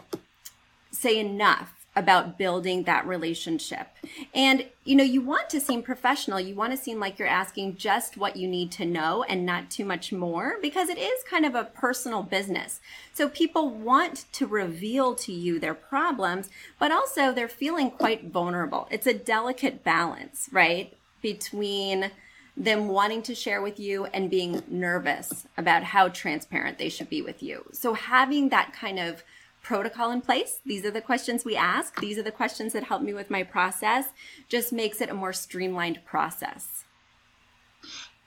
say 0.92 1.20
enough 1.20 1.80
about 1.96 2.38
building 2.38 2.84
that 2.84 3.06
relationship. 3.06 3.88
And, 4.34 4.66
you 4.86 4.96
know, 4.96 5.04
you 5.04 5.22
want 5.22 5.50
to 5.50 5.60
seem 5.60 5.84
professional. 5.84 6.40
You 6.40 6.56
want 6.56 6.72
to 6.72 6.78
seem 6.78 7.00
like 7.00 7.20
you're 7.20 7.28
asking 7.28 7.78
just 7.78 8.16
what 8.16 8.38
you 8.38 8.48
need 8.48 8.72
to 8.74 8.86
know 8.86 9.24
and 9.24 9.46
not 9.46 9.70
too 9.70 9.86
much 9.86 10.14
more 10.14 10.58
because 10.62 10.88
it 10.88 10.98
is 10.98 11.24
kind 11.24 11.46
of 11.46 11.56
a 11.56 11.66
personal 11.66 12.24
business. 12.24 12.80
So 13.14 13.28
people 13.28 13.70
want 13.70 14.26
to 14.34 14.48
reveal 14.48 15.16
to 15.16 15.34
you 15.34 15.60
their 15.60 15.74
problems, 15.74 16.50
but 16.78 16.92
also 16.92 17.34
they're 17.34 17.50
feeling 17.50 17.92
quite 17.92 18.26
vulnerable. 18.26 18.88
It's 18.90 19.08
a 19.08 19.14
delicate 19.14 19.84
balance, 19.84 20.48
right? 20.52 20.96
Between 21.22 22.12
them 22.56 22.88
wanting 22.88 23.24
to 23.24 23.36
share 23.36 23.62
with 23.62 23.80
you 23.80 24.06
and 24.06 24.30
being 24.30 24.62
nervous 24.68 25.48
about 25.58 25.84
how 25.84 26.10
transparent 26.10 26.78
they 26.78 26.90
should 26.90 27.10
be 27.10 27.22
with 27.22 27.42
you. 27.42 27.66
So 27.72 27.94
having 27.94 28.50
that 28.50 28.74
kind 28.74 29.00
of 29.00 29.24
protocol 29.62 30.12
in 30.12 30.22
place. 30.22 30.60
These 30.66 30.86
are 30.86 30.92
the 30.92 31.02
questions 31.02 31.46
we 31.46 31.56
ask. 31.56 32.00
These 32.00 32.18
are 32.18 32.24
the 32.24 32.32
questions 32.32 32.74
that 32.74 32.84
help 32.86 33.02
me 33.02 33.14
with 33.14 33.30
my 33.30 33.44
process. 33.44 34.06
Just 34.48 34.74
makes 34.74 35.02
it 35.02 35.10
a 35.10 35.14
more 35.14 35.34
streamlined 35.34 36.00
process. 36.06 36.84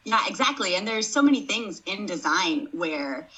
Yeah, 0.05 0.21
exactly. 0.29 0.75
And 0.75 0.87
there's 0.87 1.07
so 1.07 1.23
many 1.23 1.47
things 1.47 1.83
in 1.87 2.07
design 2.07 2.69
where 2.73 3.29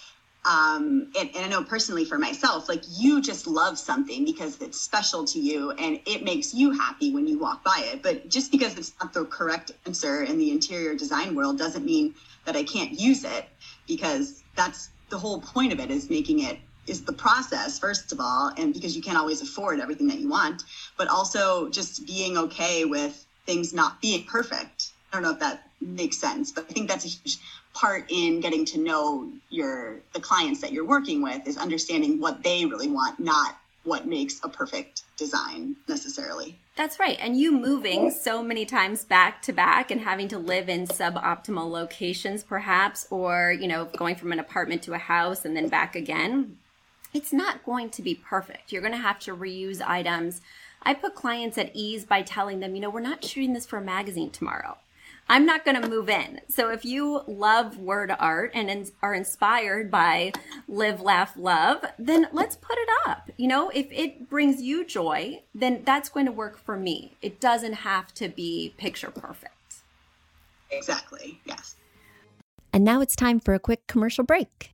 um, 0.46 1.10
and, 1.18 1.30
and, 1.34 1.46
I 1.46 1.48
know 1.48 1.64
personally 1.64 2.04
for 2.04 2.18
myself, 2.18 2.68
like 2.68 2.82
you 2.98 3.22
just 3.22 3.46
love 3.46 3.78
something 3.78 4.26
because 4.26 4.60
it's 4.60 4.78
special 4.78 5.24
to 5.24 5.38
you 5.40 5.70
and 5.70 5.98
it 6.04 6.22
makes 6.22 6.52
you 6.52 6.70
happy 6.70 7.14
when 7.14 7.26
you 7.26 7.38
walk 7.38 7.64
by 7.64 7.82
it. 7.92 8.02
But 8.02 8.28
just 8.28 8.52
because 8.52 8.76
it's 8.76 8.92
not 9.00 9.14
the 9.14 9.24
correct 9.24 9.72
answer 9.86 10.22
in 10.22 10.36
the 10.36 10.50
interior 10.50 10.94
design 10.94 11.34
world 11.34 11.56
doesn't 11.56 11.86
mean 11.86 12.14
that 12.44 12.56
I 12.56 12.62
can't 12.62 12.92
use 12.92 13.24
it 13.24 13.46
because 13.86 14.42
that's 14.54 14.90
the 15.08 15.18
whole 15.18 15.40
point 15.40 15.72
of 15.72 15.80
it 15.80 15.90
is 15.90 16.10
making 16.10 16.40
it 16.40 16.58
is 16.86 17.04
the 17.04 17.12
process 17.12 17.78
first 17.78 18.12
of 18.12 18.20
all 18.20 18.52
and 18.56 18.74
because 18.74 18.96
you 18.96 19.02
can't 19.02 19.18
always 19.18 19.40
afford 19.42 19.80
everything 19.80 20.06
that 20.06 20.18
you 20.18 20.28
want 20.28 20.62
but 20.96 21.08
also 21.08 21.68
just 21.70 22.06
being 22.06 22.36
okay 22.36 22.84
with 22.84 23.26
things 23.46 23.72
not 23.72 24.00
being 24.00 24.24
perfect 24.24 24.90
i 25.12 25.16
don't 25.16 25.22
know 25.22 25.32
if 25.32 25.38
that 25.38 25.68
makes 25.80 26.18
sense 26.18 26.52
but 26.52 26.64
i 26.68 26.72
think 26.72 26.88
that's 26.88 27.04
a 27.04 27.08
huge 27.08 27.38
part 27.72 28.04
in 28.10 28.40
getting 28.40 28.64
to 28.64 28.78
know 28.78 29.28
your 29.50 30.00
the 30.12 30.20
clients 30.20 30.60
that 30.60 30.72
you're 30.72 30.86
working 30.86 31.22
with 31.22 31.46
is 31.46 31.56
understanding 31.56 32.20
what 32.20 32.42
they 32.42 32.64
really 32.64 32.88
want 32.88 33.18
not 33.18 33.56
what 33.84 34.06
makes 34.06 34.40
a 34.44 34.48
perfect 34.48 35.02
design 35.16 35.76
necessarily 35.88 36.56
that's 36.76 36.98
right. 36.98 37.16
And 37.20 37.38
you 37.38 37.52
moving 37.52 38.10
so 38.10 38.42
many 38.42 38.66
times 38.66 39.04
back 39.04 39.42
to 39.42 39.52
back 39.52 39.92
and 39.92 40.00
having 40.00 40.26
to 40.28 40.38
live 40.38 40.68
in 40.68 40.88
suboptimal 40.88 41.70
locations, 41.70 42.42
perhaps, 42.42 43.06
or, 43.10 43.52
you 43.52 43.68
know, 43.68 43.84
going 43.84 44.16
from 44.16 44.32
an 44.32 44.40
apartment 44.40 44.82
to 44.82 44.94
a 44.94 44.98
house 44.98 45.44
and 45.44 45.56
then 45.56 45.68
back 45.68 45.94
again 45.94 46.58
it's 47.14 47.32
not 47.32 47.64
going 47.64 47.90
to 47.90 48.02
be 48.02 48.16
perfect. 48.16 48.72
You're 48.72 48.82
going 48.82 48.92
to 48.92 48.98
have 48.98 49.20
to 49.20 49.36
reuse 49.36 49.80
items. 49.80 50.42
I 50.82 50.92
put 50.92 51.14
clients 51.14 51.56
at 51.56 51.70
ease 51.72 52.04
by 52.04 52.22
telling 52.22 52.60
them, 52.60 52.74
you 52.74 52.80
know, 52.80 52.90
we're 52.90 53.00
not 53.00 53.24
shooting 53.24 53.54
this 53.54 53.64
for 53.64 53.78
a 53.78 53.82
magazine 53.82 54.30
tomorrow. 54.30 54.76
I'm 55.26 55.46
not 55.46 55.64
going 55.64 55.80
to 55.80 55.88
move 55.88 56.10
in. 56.10 56.42
So 56.50 56.70
if 56.70 56.84
you 56.84 57.22
love 57.26 57.78
word 57.78 58.14
art 58.18 58.50
and 58.52 58.90
are 59.00 59.14
inspired 59.14 59.90
by 59.90 60.32
live, 60.68 61.00
laugh, 61.00 61.34
love, 61.38 61.82
then 61.98 62.28
let's 62.32 62.56
put 62.56 62.76
it 62.76 62.88
up. 63.06 63.30
You 63.38 63.48
know, 63.48 63.70
if 63.70 63.86
it 63.90 64.28
brings 64.28 64.60
you 64.60 64.84
joy, 64.84 65.40
then 65.54 65.82
that's 65.86 66.10
going 66.10 66.26
to 66.26 66.32
work 66.32 66.58
for 66.58 66.76
me. 66.76 67.16
It 67.22 67.40
doesn't 67.40 67.72
have 67.72 68.12
to 68.14 68.28
be 68.28 68.74
picture 68.76 69.10
perfect. 69.10 69.76
Exactly. 70.70 71.40
Yes. 71.46 71.76
And 72.74 72.84
now 72.84 73.00
it's 73.00 73.16
time 73.16 73.40
for 73.40 73.54
a 73.54 73.60
quick 73.60 73.86
commercial 73.86 74.24
break. 74.24 74.73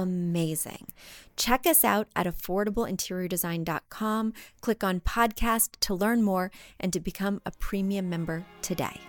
amazing. 0.00 0.88
Check 1.36 1.66
us 1.66 1.84
out 1.84 2.08
at 2.16 2.26
affordableinteriordesign.com. 2.26 4.32
Click 4.60 4.84
on 4.84 5.00
podcast 5.00 5.70
to 5.80 5.94
learn 5.94 6.22
more 6.22 6.50
and 6.78 6.92
to 6.92 7.00
become 7.00 7.40
a 7.46 7.52
premium 7.52 8.10
member 8.10 8.44
today. 8.62 9.00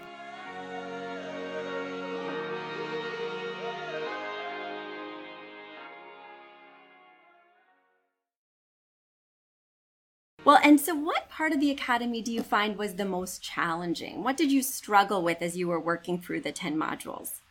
Well, 10.43 10.59
and 10.63 10.81
so 10.81 10.95
what 10.95 11.29
part 11.29 11.53
of 11.53 11.59
the 11.59 11.69
academy 11.69 12.21
do 12.21 12.33
you 12.33 12.41
find 12.41 12.75
was 12.75 12.95
the 12.95 13.05
most 13.05 13.43
challenging? 13.43 14.23
What 14.23 14.37
did 14.37 14.51
you 14.51 14.63
struggle 14.63 15.21
with 15.21 15.41
as 15.41 15.55
you 15.55 15.67
were 15.67 15.79
working 15.79 16.19
through 16.19 16.41
the 16.41 16.51
10 16.51 16.75
modules? 16.75 17.41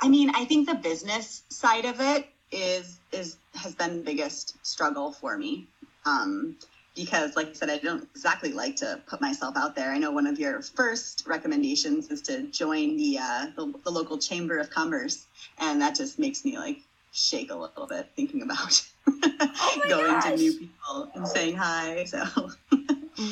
I 0.00 0.08
mean, 0.08 0.30
I 0.34 0.44
think 0.44 0.68
the 0.68 0.74
business 0.74 1.42
side 1.48 1.86
of 1.86 2.00
it 2.00 2.28
is 2.50 2.98
is 3.12 3.36
has 3.54 3.74
been 3.74 3.98
the 3.98 4.02
biggest 4.02 4.56
struggle 4.66 5.12
for 5.12 5.36
me. 5.36 5.66
Um, 6.04 6.56
because 6.98 7.36
like 7.36 7.48
I 7.48 7.52
said, 7.52 7.70
I 7.70 7.78
don't 7.78 8.02
exactly 8.14 8.52
like 8.52 8.76
to 8.76 9.00
put 9.06 9.20
myself 9.20 9.56
out 9.56 9.76
there. 9.76 9.92
I 9.92 9.98
know 9.98 10.10
one 10.10 10.26
of 10.26 10.38
your 10.38 10.60
first 10.62 11.24
recommendations 11.26 12.10
is 12.10 12.20
to 12.22 12.42
join 12.48 12.96
the, 12.96 13.18
uh, 13.20 13.46
the, 13.54 13.72
the 13.84 13.90
local 13.90 14.18
chamber 14.18 14.58
of 14.58 14.68
commerce, 14.68 15.26
and 15.58 15.80
that 15.80 15.94
just 15.94 16.18
makes 16.18 16.44
me 16.44 16.58
like 16.58 16.80
shake 17.12 17.50
a 17.50 17.54
little 17.54 17.86
bit 17.86 18.08
thinking 18.16 18.42
about 18.42 18.82
oh 19.06 19.80
going 19.88 20.06
gosh. 20.06 20.24
to 20.24 20.36
new 20.36 20.52
people 20.52 21.10
and 21.14 21.26
saying 21.26 21.54
hi. 21.56 22.04
So 22.04 22.50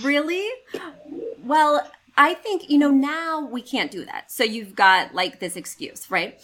really, 0.02 0.46
well, 1.44 1.90
I 2.16 2.34
think 2.34 2.70
you 2.70 2.78
know 2.78 2.90
now 2.90 3.40
we 3.40 3.62
can't 3.62 3.90
do 3.90 4.04
that. 4.04 4.30
So 4.30 4.44
you've 4.44 4.76
got 4.76 5.12
like 5.12 5.40
this 5.40 5.56
excuse, 5.56 6.08
right? 6.08 6.40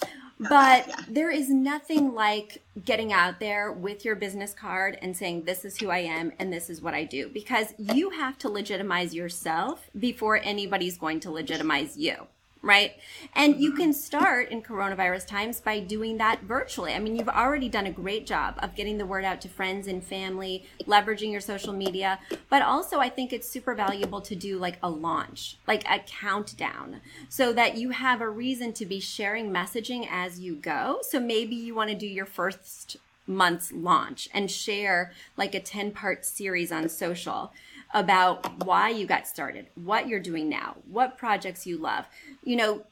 But 0.48 0.88
yeah. 0.88 0.96
there 1.08 1.30
is 1.30 1.48
nothing 1.50 2.14
like 2.14 2.62
getting 2.84 3.12
out 3.12 3.40
there 3.40 3.72
with 3.72 4.04
your 4.04 4.16
business 4.16 4.54
card 4.54 4.98
and 5.02 5.16
saying, 5.16 5.44
This 5.44 5.64
is 5.64 5.78
who 5.78 5.90
I 5.90 5.98
am 5.98 6.32
and 6.38 6.52
this 6.52 6.70
is 6.70 6.80
what 6.80 6.94
I 6.94 7.04
do. 7.04 7.28
Because 7.28 7.74
you 7.78 8.10
have 8.10 8.38
to 8.38 8.48
legitimize 8.48 9.14
yourself 9.14 9.90
before 9.98 10.38
anybody's 10.38 10.98
going 10.98 11.20
to 11.20 11.30
legitimize 11.30 11.96
you 11.96 12.26
right? 12.62 12.92
And 13.34 13.60
you 13.60 13.72
can 13.72 13.92
start 13.92 14.50
in 14.50 14.62
coronavirus 14.62 15.26
times 15.26 15.60
by 15.60 15.80
doing 15.80 16.18
that 16.18 16.42
virtually. 16.42 16.94
I 16.94 17.00
mean, 17.00 17.16
you've 17.16 17.28
already 17.28 17.68
done 17.68 17.86
a 17.86 17.92
great 17.92 18.26
job 18.26 18.58
of 18.62 18.76
getting 18.76 18.98
the 18.98 19.06
word 19.06 19.24
out 19.24 19.40
to 19.42 19.48
friends 19.48 19.88
and 19.88 20.02
family, 20.02 20.64
leveraging 20.86 21.32
your 21.32 21.40
social 21.40 21.72
media. 21.72 22.20
But 22.48 22.62
also, 22.62 23.00
I 23.00 23.08
think 23.08 23.32
it's 23.32 23.48
super 23.48 23.74
valuable 23.74 24.20
to 24.20 24.36
do 24.36 24.58
like 24.58 24.78
a 24.82 24.88
launch, 24.88 25.58
like 25.66 25.84
a 25.90 25.98
countdown, 25.98 27.00
so 27.28 27.52
that 27.52 27.76
you 27.76 27.90
have 27.90 28.20
a 28.20 28.28
reason 28.28 28.72
to 28.74 28.86
be 28.86 29.00
sharing 29.00 29.50
messaging 29.50 30.06
as 30.10 30.38
you 30.38 30.54
go. 30.54 31.00
So 31.02 31.18
maybe 31.18 31.56
you 31.56 31.74
want 31.74 31.90
to 31.90 31.96
do 31.96 32.06
your 32.06 32.26
first 32.26 32.96
month's 33.26 33.72
launch 33.72 34.28
and 34.34 34.50
share 34.50 35.12
like 35.36 35.54
a 35.54 35.60
10 35.60 35.92
part 35.92 36.24
series 36.24 36.72
on 36.72 36.88
social 36.88 37.52
about 37.94 38.64
why 38.64 38.88
you 38.88 39.06
got 39.06 39.26
started, 39.26 39.66
what 39.74 40.08
you're 40.08 40.20
doing 40.20 40.48
now, 40.48 40.76
what 40.88 41.18
projects 41.18 41.66
you 41.66 41.78
love. 41.78 42.06
You 42.44 42.56
know, 42.56 42.82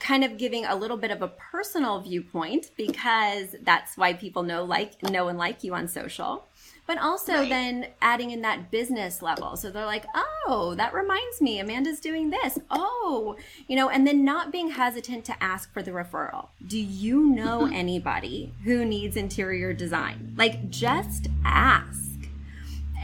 kind 0.00 0.24
of 0.24 0.36
giving 0.36 0.64
a 0.64 0.74
little 0.74 0.96
bit 0.96 1.10
of 1.10 1.22
a 1.22 1.28
personal 1.28 2.00
viewpoint 2.00 2.70
because 2.76 3.56
that's 3.62 3.96
why 3.96 4.12
people 4.12 4.42
know 4.42 4.64
like 4.64 5.02
know 5.02 5.28
and 5.28 5.38
like 5.38 5.64
you 5.64 5.74
on 5.74 5.88
social 5.88 6.44
but 6.86 6.98
also 6.98 7.32
right. 7.32 7.48
then 7.48 7.86
adding 8.02 8.30
in 8.30 8.42
that 8.42 8.70
business 8.70 9.22
level. 9.22 9.56
So 9.56 9.70
they're 9.70 9.86
like 9.86 10.04
oh 10.14 10.74
that 10.76 10.92
reminds 10.92 11.40
me 11.40 11.58
amanda's 11.58 12.00
doing 12.00 12.30
this. 12.30 12.58
Oh 12.70 13.36
you 13.66 13.76
know 13.76 13.88
and 13.88 14.06
then 14.06 14.24
not 14.24 14.52
being 14.52 14.72
hesitant 14.72 15.24
to 15.26 15.42
ask 15.42 15.72
for 15.72 15.82
the 15.82 15.92
referral. 15.92 16.48
Do 16.66 16.78
you 16.78 17.24
know 17.26 17.60
mm-hmm. 17.60 17.74
anybody 17.74 18.52
who 18.64 18.84
needs 18.84 19.16
interior 19.16 19.72
design? 19.72 20.34
Like 20.36 20.68
just 20.68 21.28
ask 21.44 22.13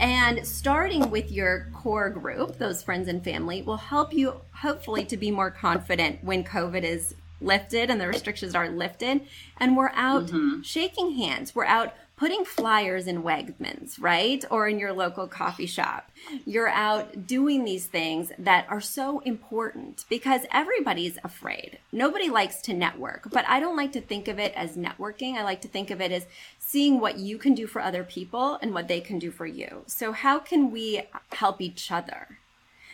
and 0.01 0.45
starting 0.45 1.11
with 1.11 1.31
your 1.31 1.67
core 1.73 2.09
group, 2.09 2.57
those 2.57 2.81
friends 2.81 3.07
and 3.07 3.23
family, 3.23 3.61
will 3.61 3.77
help 3.77 4.11
you 4.11 4.41
hopefully 4.51 5.05
to 5.05 5.15
be 5.15 5.29
more 5.29 5.51
confident 5.51 6.23
when 6.23 6.43
COVID 6.43 6.83
is 6.83 7.13
lifted 7.39 7.89
and 7.89 8.01
the 8.01 8.07
restrictions 8.07 8.55
are 8.55 8.69
lifted 8.69 9.21
and 9.59 9.75
we're 9.75 9.91
out 9.93 10.27
mm-hmm. 10.27 10.61
shaking 10.61 11.15
hands 11.15 11.55
we're 11.55 11.65
out 11.65 11.95
putting 12.21 12.45
flyers 12.45 13.07
in 13.07 13.23
Wegmans, 13.23 13.99
right? 13.99 14.45
Or 14.51 14.67
in 14.67 14.77
your 14.77 14.93
local 14.93 15.25
coffee 15.25 15.65
shop. 15.65 16.11
You're 16.45 16.69
out 16.69 17.25
doing 17.25 17.65
these 17.65 17.87
things 17.87 18.31
that 18.37 18.67
are 18.69 18.79
so 18.79 19.21
important 19.21 20.05
because 20.07 20.41
everybody's 20.51 21.17
afraid. 21.23 21.79
Nobody 21.91 22.29
likes 22.29 22.61
to 22.61 22.75
network, 22.75 23.31
but 23.31 23.43
I 23.47 23.59
don't 23.59 23.75
like 23.75 23.91
to 23.93 24.01
think 24.01 24.27
of 24.27 24.37
it 24.37 24.53
as 24.55 24.77
networking. 24.77 25.33
I 25.33 25.41
like 25.41 25.61
to 25.61 25.67
think 25.67 25.89
of 25.89 25.99
it 25.99 26.11
as 26.11 26.27
seeing 26.59 26.99
what 26.99 27.17
you 27.17 27.39
can 27.39 27.55
do 27.55 27.65
for 27.65 27.81
other 27.81 28.03
people 28.03 28.59
and 28.61 28.71
what 28.71 28.87
they 28.87 29.01
can 29.01 29.17
do 29.17 29.31
for 29.31 29.47
you. 29.47 29.81
So, 29.87 30.11
how 30.11 30.37
can 30.37 30.69
we 30.69 31.01
help 31.31 31.59
each 31.59 31.91
other? 31.91 32.37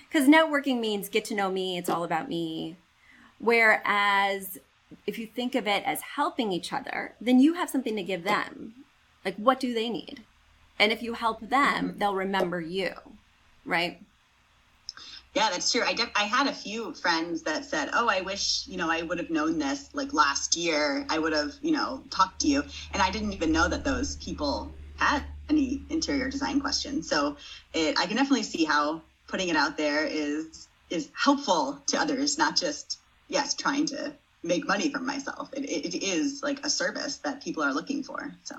Because 0.07 0.29
networking 0.29 0.79
means 0.79 1.09
get 1.09 1.25
to 1.25 1.35
know 1.35 1.51
me, 1.51 1.77
it's 1.77 1.89
all 1.89 2.05
about 2.05 2.29
me. 2.29 2.77
Whereas 3.39 4.57
if 5.05 5.19
you 5.19 5.27
think 5.27 5.53
of 5.53 5.67
it 5.67 5.83
as 5.85 5.99
helping 6.15 6.53
each 6.53 6.71
other, 6.71 7.15
then 7.19 7.41
you 7.41 7.55
have 7.55 7.69
something 7.69 7.97
to 7.97 8.03
give 8.03 8.23
them. 8.23 8.85
Like, 9.27 9.35
what 9.35 9.59
do 9.59 9.73
they 9.73 9.89
need? 9.89 10.21
And 10.79 10.93
if 10.93 11.03
you 11.03 11.11
help 11.11 11.41
them, 11.41 11.89
mm-hmm. 11.89 11.99
they'll 11.99 12.15
remember 12.15 12.61
you, 12.61 12.93
right? 13.65 14.01
Yeah, 15.33 15.49
that's 15.49 15.69
true. 15.69 15.81
I 15.83 15.91
did, 15.91 16.07
I 16.15 16.23
had 16.23 16.47
a 16.47 16.53
few 16.53 16.93
friends 16.93 17.41
that 17.41 17.65
said, 17.65 17.89
"Oh, 17.91 18.07
I 18.07 18.21
wish 18.21 18.65
you 18.67 18.77
know 18.77 18.89
I 18.89 19.01
would 19.01 19.17
have 19.17 19.29
known 19.29 19.59
this 19.59 19.89
like 19.93 20.13
last 20.13 20.55
year. 20.55 21.05
I 21.09 21.19
would 21.19 21.33
have 21.33 21.55
you 21.61 21.73
know 21.73 22.05
talked 22.09 22.39
to 22.43 22.47
you." 22.47 22.63
And 22.93 23.01
I 23.01 23.11
didn't 23.11 23.33
even 23.33 23.51
know 23.51 23.67
that 23.67 23.83
those 23.83 24.15
people 24.15 24.71
had 24.95 25.25
any 25.49 25.83
interior 25.89 26.29
design 26.29 26.61
questions. 26.61 27.09
So 27.09 27.35
it, 27.73 27.99
I 27.99 28.05
can 28.05 28.15
definitely 28.15 28.43
see 28.43 28.63
how 28.63 29.01
putting 29.27 29.49
it 29.49 29.57
out 29.57 29.75
there 29.75 30.05
is 30.05 30.69
is 30.89 31.09
helpful 31.13 31.81
to 31.87 31.99
others, 31.99 32.37
not 32.37 32.55
just 32.55 32.97
yes 33.27 33.55
trying 33.55 33.87
to 33.87 34.13
make 34.41 34.65
money 34.65 34.89
for 34.89 34.99
myself. 34.99 35.49
It, 35.53 35.65
it, 35.65 35.95
it 35.95 36.03
is 36.03 36.41
like 36.41 36.65
a 36.65 36.69
service 36.69 37.17
that 37.17 37.43
people 37.43 37.61
are 37.63 37.73
looking 37.73 38.03
for. 38.03 38.31
So 38.45 38.55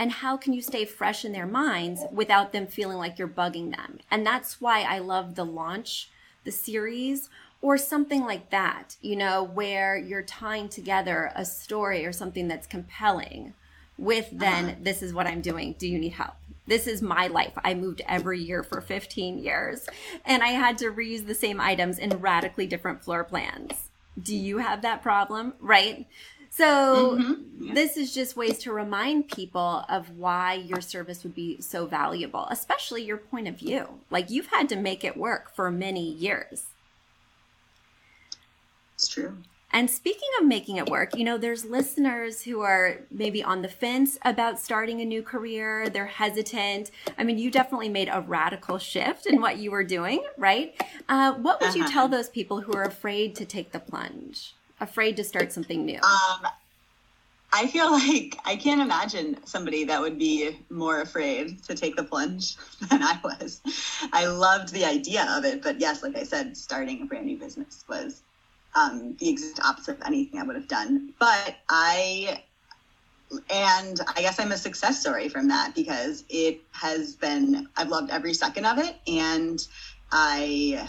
and 0.00 0.10
how 0.10 0.34
can 0.34 0.54
you 0.54 0.62
stay 0.62 0.86
fresh 0.86 1.24
in 1.26 1.32
their 1.32 1.46
minds 1.46 2.00
without 2.10 2.52
them 2.52 2.66
feeling 2.66 2.96
like 2.96 3.18
you're 3.18 3.28
bugging 3.28 3.76
them 3.76 3.98
and 4.10 4.26
that's 4.26 4.60
why 4.60 4.82
i 4.82 4.98
love 4.98 5.34
the 5.36 5.44
launch 5.44 6.10
the 6.44 6.50
series 6.50 7.28
or 7.62 7.76
something 7.76 8.24
like 8.24 8.50
that 8.50 8.96
you 9.02 9.14
know 9.14 9.42
where 9.42 9.96
you're 9.96 10.22
tying 10.22 10.68
together 10.68 11.30
a 11.36 11.44
story 11.44 12.04
or 12.04 12.12
something 12.12 12.48
that's 12.48 12.66
compelling 12.66 13.52
with 13.98 14.28
then 14.32 14.64
uh-huh. 14.64 14.74
this 14.80 15.02
is 15.02 15.12
what 15.12 15.26
i'm 15.26 15.42
doing 15.42 15.74
do 15.78 15.86
you 15.86 15.98
need 15.98 16.14
help 16.14 16.34
this 16.66 16.86
is 16.86 17.02
my 17.02 17.26
life. 17.26 17.52
I 17.64 17.74
moved 17.74 18.00
every 18.06 18.38
year 18.38 18.62
for 18.62 18.80
15 18.80 19.40
years 19.40 19.88
and 20.24 20.40
I 20.40 20.50
had 20.50 20.78
to 20.78 20.92
reuse 20.92 21.26
the 21.26 21.34
same 21.34 21.60
items 21.60 21.98
in 21.98 22.10
radically 22.20 22.68
different 22.68 23.02
floor 23.02 23.24
plans. 23.24 23.90
Do 24.22 24.36
you 24.36 24.58
have 24.58 24.82
that 24.82 25.02
problem? 25.02 25.54
Right? 25.58 26.06
So 26.50 27.16
mm-hmm. 27.16 27.74
this 27.74 27.96
is 27.96 28.12
just 28.12 28.36
ways 28.36 28.58
to 28.58 28.72
remind 28.72 29.28
people 29.28 29.84
of 29.88 30.10
why 30.18 30.54
your 30.54 30.80
service 30.80 31.22
would 31.22 31.34
be 31.34 31.60
so 31.60 31.86
valuable, 31.86 32.46
especially 32.50 33.04
your 33.04 33.16
point 33.16 33.46
of 33.46 33.56
view. 33.56 34.00
Like 34.10 34.30
you've 34.30 34.48
had 34.48 34.68
to 34.70 34.76
make 34.76 35.04
it 35.04 35.16
work 35.16 35.54
for 35.54 35.70
many 35.70 36.10
years. 36.10 36.66
It's 38.94 39.08
true. 39.08 39.38
And 39.72 39.88
speaking 39.88 40.28
of 40.40 40.46
making 40.46 40.76
it 40.76 40.88
work, 40.88 41.16
you 41.16 41.22
know, 41.22 41.38
there's 41.38 41.64
listeners 41.64 42.42
who 42.42 42.60
are 42.60 42.98
maybe 43.10 43.42
on 43.42 43.62
the 43.62 43.68
fence 43.68 44.18
about 44.24 44.58
starting 44.58 45.00
a 45.00 45.04
new 45.04 45.22
career. 45.22 45.88
They're 45.88 46.06
hesitant. 46.06 46.90
I 47.16 47.22
mean, 47.22 47.38
you 47.38 47.52
definitely 47.52 47.88
made 47.88 48.08
a 48.12 48.20
radical 48.20 48.78
shift 48.78 49.26
in 49.26 49.40
what 49.40 49.58
you 49.58 49.70
were 49.70 49.84
doing, 49.84 50.24
right? 50.36 50.74
Uh, 51.08 51.34
what 51.34 51.60
would 51.60 51.70
uh-huh. 51.70 51.78
you 51.78 51.88
tell 51.88 52.08
those 52.08 52.28
people 52.28 52.62
who 52.62 52.72
are 52.72 52.82
afraid 52.82 53.36
to 53.36 53.44
take 53.44 53.70
the 53.70 53.78
plunge? 53.78 54.56
Afraid 54.80 55.16
to 55.16 55.24
start 55.24 55.52
something 55.52 55.84
new? 55.84 55.98
Um, 55.98 56.46
I 57.52 57.66
feel 57.66 57.90
like 57.90 58.38
I 58.44 58.56
can't 58.56 58.80
imagine 58.80 59.36
somebody 59.44 59.84
that 59.84 60.00
would 60.00 60.18
be 60.18 60.58
more 60.70 61.00
afraid 61.00 61.62
to 61.64 61.74
take 61.74 61.96
the 61.96 62.04
plunge 62.04 62.56
than 62.90 63.02
I 63.02 63.18
was. 63.24 63.60
I 64.12 64.26
loved 64.26 64.72
the 64.72 64.84
idea 64.84 65.26
of 65.30 65.44
it, 65.44 65.62
but 65.62 65.80
yes, 65.80 66.02
like 66.02 66.16
I 66.16 66.22
said, 66.22 66.56
starting 66.56 67.02
a 67.02 67.06
brand 67.06 67.26
new 67.26 67.38
business 67.38 67.84
was 67.88 68.22
um, 68.74 69.16
the 69.18 69.28
exact 69.28 69.60
opposite 69.66 69.98
of 69.98 70.06
anything 70.06 70.40
I 70.40 70.44
would 70.44 70.56
have 70.56 70.68
done. 70.68 71.12
But 71.18 71.56
I, 71.68 72.44
and 73.50 74.00
I 74.16 74.20
guess 74.20 74.38
I'm 74.38 74.52
a 74.52 74.56
success 74.56 75.00
story 75.00 75.28
from 75.28 75.48
that 75.48 75.74
because 75.74 76.24
it 76.28 76.60
has 76.72 77.16
been, 77.16 77.68
I've 77.76 77.88
loved 77.88 78.10
every 78.10 78.34
second 78.34 78.64
of 78.64 78.78
it 78.78 78.96
and 79.08 79.66
I 80.12 80.88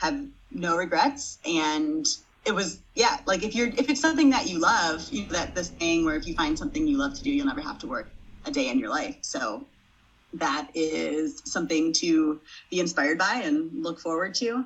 have 0.00 0.24
no 0.50 0.76
regrets. 0.76 1.38
And 1.44 2.06
it 2.48 2.54
was 2.54 2.80
yeah 2.94 3.18
like 3.26 3.42
if 3.44 3.54
you're 3.54 3.68
if 3.68 3.90
it's 3.90 4.00
something 4.00 4.30
that 4.30 4.48
you 4.48 4.58
love 4.58 5.06
you 5.12 5.22
know 5.26 5.32
that 5.32 5.54
this 5.54 5.68
thing 5.68 6.04
where 6.06 6.16
if 6.16 6.26
you 6.26 6.34
find 6.34 6.58
something 6.58 6.88
you 6.88 6.96
love 6.96 7.14
to 7.14 7.22
do 7.22 7.30
you'll 7.30 7.46
never 7.46 7.60
have 7.60 7.78
to 7.78 7.86
work 7.86 8.10
a 8.46 8.50
day 8.50 8.68
in 8.68 8.78
your 8.78 8.88
life. 8.88 9.16
So 9.20 9.66
that 10.34 10.68
is 10.74 11.42
something 11.44 11.92
to 11.94 12.40
be 12.70 12.80
inspired 12.80 13.18
by 13.18 13.42
and 13.44 13.82
look 13.82 14.00
forward 14.00 14.34
to. 14.36 14.64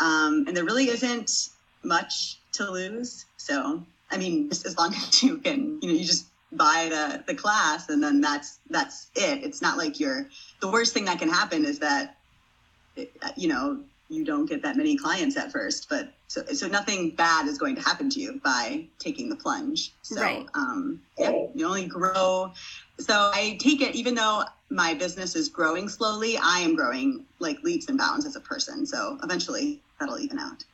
Um, 0.00 0.44
and 0.46 0.56
there 0.56 0.64
really 0.64 0.88
isn't 0.88 1.30
much 1.84 2.38
to 2.52 2.70
lose. 2.70 3.24
So 3.36 3.86
i 4.12 4.16
mean 4.16 4.48
just 4.48 4.66
as 4.66 4.76
long 4.76 4.92
as 4.96 5.22
you 5.22 5.38
can 5.38 5.78
you 5.80 5.88
know 5.88 5.94
you 5.94 6.04
just 6.04 6.26
buy 6.52 6.88
the 6.90 7.22
the 7.28 7.34
class 7.34 7.88
and 7.88 8.02
then 8.02 8.20
that's 8.20 8.58
that's 8.70 9.08
it. 9.14 9.44
It's 9.44 9.62
not 9.62 9.78
like 9.78 10.00
you're 10.00 10.26
the 10.60 10.68
worst 10.68 10.92
thing 10.92 11.04
that 11.04 11.20
can 11.20 11.28
happen 11.28 11.64
is 11.64 11.78
that 11.78 12.16
you 13.36 13.48
know 13.48 13.80
you 14.10 14.24
don't 14.24 14.46
get 14.46 14.60
that 14.62 14.76
many 14.76 14.96
clients 14.96 15.36
at 15.36 15.52
first, 15.52 15.88
but 15.88 16.12
so 16.26 16.44
so 16.52 16.66
nothing 16.66 17.14
bad 17.14 17.46
is 17.46 17.58
going 17.58 17.76
to 17.76 17.80
happen 17.80 18.10
to 18.10 18.20
you 18.20 18.40
by 18.42 18.86
taking 18.98 19.28
the 19.28 19.36
plunge. 19.36 19.94
So 20.02 20.20
right. 20.20 20.46
um, 20.54 21.00
yeah, 21.16 21.46
you 21.54 21.64
only 21.64 21.86
grow. 21.86 22.52
So 22.98 23.30
I 23.32 23.56
take 23.60 23.80
it, 23.80 23.94
even 23.94 24.14
though 24.14 24.44
my 24.68 24.94
business 24.94 25.36
is 25.36 25.48
growing 25.48 25.88
slowly, 25.88 26.36
I 26.36 26.58
am 26.58 26.74
growing 26.74 27.24
like 27.38 27.62
leaps 27.62 27.88
and 27.88 27.96
bounds 27.96 28.26
as 28.26 28.34
a 28.34 28.40
person. 28.40 28.84
So 28.84 29.16
eventually 29.22 29.80
that'll 29.98 30.18
even 30.18 30.38
out. 30.38 30.64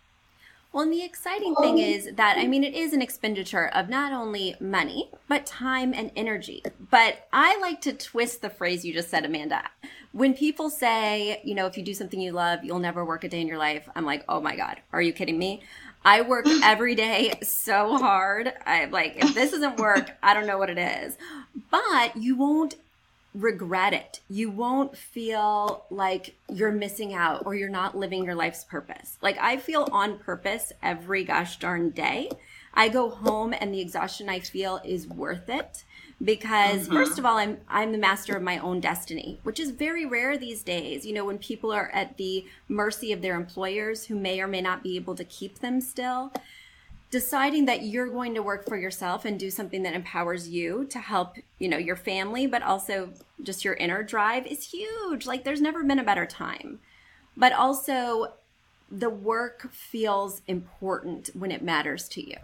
Well, 0.76 0.82
and 0.82 0.92
the 0.92 1.04
exciting 1.04 1.54
thing 1.54 1.76
um, 1.76 1.78
is 1.78 2.10
that, 2.16 2.36
I 2.36 2.46
mean, 2.46 2.62
it 2.62 2.74
is 2.74 2.92
an 2.92 3.00
expenditure 3.00 3.68
of 3.68 3.88
not 3.88 4.12
only 4.12 4.56
money, 4.60 5.08
but 5.26 5.46
time 5.46 5.94
and 5.94 6.10
energy. 6.14 6.62
But 6.90 7.26
I 7.32 7.58
like 7.60 7.80
to 7.80 7.94
twist 7.94 8.42
the 8.42 8.50
phrase 8.50 8.84
you 8.84 8.92
just 8.92 9.08
said, 9.08 9.24
Amanda. 9.24 9.62
When 10.12 10.34
people 10.34 10.68
say, 10.68 11.40
you 11.44 11.54
know, 11.54 11.64
if 11.64 11.78
you 11.78 11.82
do 11.82 11.94
something 11.94 12.20
you 12.20 12.32
love, 12.32 12.62
you'll 12.62 12.78
never 12.78 13.06
work 13.06 13.24
a 13.24 13.28
day 13.30 13.40
in 13.40 13.48
your 13.48 13.56
life, 13.56 13.88
I'm 13.96 14.04
like, 14.04 14.22
oh 14.28 14.42
my 14.42 14.54
God, 14.54 14.76
are 14.92 15.00
you 15.00 15.14
kidding 15.14 15.38
me? 15.38 15.62
I 16.04 16.20
work 16.20 16.44
every 16.62 16.94
day 16.94 17.32
so 17.42 17.96
hard. 17.96 18.52
I'm 18.66 18.90
like, 18.90 19.16
if 19.16 19.34
this 19.34 19.52
doesn't 19.52 19.78
work, 19.78 20.10
I 20.22 20.34
don't 20.34 20.46
know 20.46 20.58
what 20.58 20.68
it 20.68 20.76
is. 20.76 21.16
But 21.70 22.18
you 22.18 22.36
won't 22.36 22.74
regret 23.36 23.92
it. 23.92 24.20
You 24.28 24.50
won't 24.50 24.96
feel 24.96 25.84
like 25.90 26.36
you're 26.50 26.72
missing 26.72 27.12
out 27.12 27.44
or 27.44 27.54
you're 27.54 27.68
not 27.68 27.96
living 27.96 28.24
your 28.24 28.34
life's 28.34 28.64
purpose. 28.64 29.18
Like 29.20 29.36
I 29.38 29.58
feel 29.58 29.88
on 29.92 30.18
purpose 30.18 30.72
every 30.82 31.22
gosh 31.22 31.58
darn 31.58 31.90
day. 31.90 32.30
I 32.72 32.88
go 32.88 33.10
home 33.10 33.54
and 33.58 33.72
the 33.72 33.80
exhaustion 33.80 34.28
I 34.28 34.40
feel 34.40 34.80
is 34.84 35.06
worth 35.06 35.50
it 35.50 35.84
because 36.22 36.84
mm-hmm. 36.84 36.94
first 36.94 37.18
of 37.18 37.26
all 37.26 37.36
I'm 37.36 37.58
I'm 37.68 37.92
the 37.92 37.98
master 37.98 38.34
of 38.34 38.42
my 38.42 38.58
own 38.58 38.80
destiny, 38.80 39.38
which 39.42 39.60
is 39.60 39.70
very 39.70 40.06
rare 40.06 40.38
these 40.38 40.62
days. 40.62 41.04
You 41.04 41.12
know, 41.12 41.26
when 41.26 41.38
people 41.38 41.72
are 41.72 41.90
at 41.92 42.16
the 42.16 42.46
mercy 42.68 43.12
of 43.12 43.20
their 43.20 43.36
employers 43.36 44.06
who 44.06 44.16
may 44.16 44.40
or 44.40 44.48
may 44.48 44.62
not 44.62 44.82
be 44.82 44.96
able 44.96 45.14
to 45.14 45.24
keep 45.24 45.58
them 45.58 45.80
still 45.82 46.32
deciding 47.16 47.64
that 47.64 47.82
you're 47.82 48.10
going 48.10 48.34
to 48.34 48.42
work 48.42 48.68
for 48.68 48.76
yourself 48.76 49.24
and 49.24 49.40
do 49.40 49.50
something 49.50 49.82
that 49.82 49.94
empowers 49.94 50.50
you 50.50 50.84
to 50.84 50.98
help 50.98 51.38
you 51.58 51.66
know 51.66 51.78
your 51.78 51.96
family 51.96 52.46
but 52.46 52.62
also 52.62 53.10
just 53.42 53.64
your 53.64 53.72
inner 53.72 54.02
drive 54.02 54.46
is 54.46 54.70
huge. 54.70 55.24
Like 55.24 55.42
there's 55.42 55.62
never 55.62 55.82
been 55.82 55.98
a 55.98 56.04
better 56.04 56.26
time. 56.26 56.78
But 57.34 57.54
also 57.54 58.34
the 58.90 59.08
work 59.08 59.72
feels 59.72 60.42
important 60.46 61.30
when 61.32 61.50
it 61.50 61.62
matters 61.62 62.06
to 62.10 62.20
you. 62.20 62.36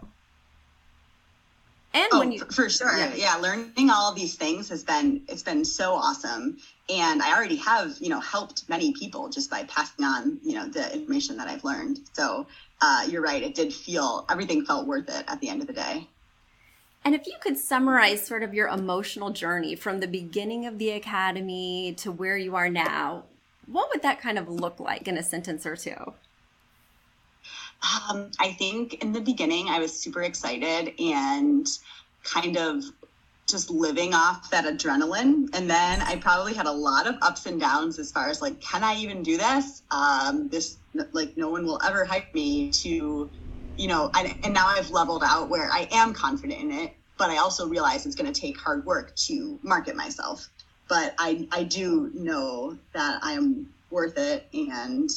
And 1.93 2.07
oh, 2.11 2.17
when 2.17 2.31
you 2.31 2.39
for 2.39 2.67
sure. 2.67 2.97
Yeah. 2.97 3.13
yeah 3.13 3.35
learning 3.35 3.91
all 3.91 4.09
of 4.09 4.15
these 4.15 4.33
things 4.33 4.69
has 4.69 4.83
been 4.83 5.21
it's 5.29 5.43
been 5.43 5.63
so 5.63 5.93
awesome. 5.93 6.57
And 6.89 7.21
i 7.21 7.31
already 7.31 7.57
have 7.57 7.95
you 7.99 8.09
know 8.09 8.19
helped 8.19 8.67
many 8.67 8.91
people 8.93 9.29
just 9.29 9.51
by 9.51 9.65
passing 9.65 10.03
on 10.03 10.39
you 10.43 10.55
know 10.55 10.67
the 10.67 10.91
information 10.95 11.37
that 11.37 11.47
i've 11.47 11.63
learned. 11.63 11.99
So 12.13 12.47
uh, 12.81 13.05
you're 13.09 13.21
right. 13.21 13.41
It 13.41 13.55
did 13.55 13.73
feel, 13.73 14.25
everything 14.29 14.65
felt 14.65 14.87
worth 14.87 15.09
it 15.09 15.23
at 15.27 15.39
the 15.39 15.49
end 15.49 15.61
of 15.61 15.67
the 15.67 15.73
day. 15.73 16.07
And 17.05 17.13
if 17.13 17.27
you 17.27 17.33
could 17.41 17.57
summarize 17.57 18.25
sort 18.25 18.43
of 18.43 18.53
your 18.53 18.67
emotional 18.67 19.31
journey 19.31 19.75
from 19.75 19.99
the 19.99 20.07
beginning 20.07 20.65
of 20.65 20.77
the 20.77 20.91
academy 20.91 21.93
to 21.97 22.11
where 22.11 22.37
you 22.37 22.55
are 22.55 22.69
now, 22.69 23.23
what 23.67 23.89
would 23.89 24.01
that 24.01 24.21
kind 24.21 24.37
of 24.37 24.49
look 24.49 24.79
like 24.79 25.07
in 25.07 25.17
a 25.17 25.23
sentence 25.23 25.65
or 25.65 25.75
two? 25.75 26.13
Um, 28.09 28.31
I 28.39 28.53
think 28.53 29.03
in 29.03 29.11
the 29.11 29.19
beginning, 29.19 29.67
I 29.67 29.79
was 29.79 29.97
super 29.97 30.23
excited 30.23 30.93
and 30.99 31.67
kind 32.23 32.57
of 32.57 32.85
just 33.53 33.69
living 33.69 34.13
off 34.13 34.51
that 34.51 34.65
adrenaline. 34.65 35.47
And 35.53 35.69
then 35.69 36.01
I 36.01 36.17
probably 36.17 36.53
had 36.53 36.65
a 36.65 36.71
lot 36.71 37.07
of 37.07 37.15
ups 37.21 37.45
and 37.45 37.59
downs 37.59 37.99
as 37.99 38.11
far 38.11 38.29
as 38.29 38.41
like, 38.41 38.59
can 38.59 38.83
I 38.83 38.95
even 38.95 39.23
do 39.23 39.37
this? 39.37 39.83
Um, 39.91 40.49
this 40.49 40.77
like 41.13 41.37
no 41.37 41.49
one 41.49 41.65
will 41.65 41.79
ever 41.81 42.03
hire 42.03 42.27
me 42.33 42.71
to 42.83 43.31
you 43.77 43.87
know, 43.87 44.09
I, 44.13 44.35
and 44.43 44.53
now 44.53 44.67
I've 44.67 44.91
leveled 44.91 45.23
out 45.25 45.49
where 45.49 45.69
I 45.71 45.87
am 45.91 46.13
confident 46.13 46.61
in 46.61 46.71
it, 46.71 46.93
but 47.17 47.29
I 47.29 47.37
also 47.37 47.67
realize 47.67 48.05
it's 48.05 48.15
going 48.15 48.31
to 48.31 48.39
take 48.39 48.57
hard 48.59 48.85
work 48.85 49.15
to 49.27 49.59
market 49.63 49.95
myself. 49.95 50.47
But 50.87 51.15
I, 51.17 51.47
I 51.51 51.63
do 51.63 52.11
know 52.13 52.77
that 52.93 53.19
I 53.23 53.33
am 53.33 53.67
worth 53.89 54.17
it. 54.17 54.47
And 54.53 55.09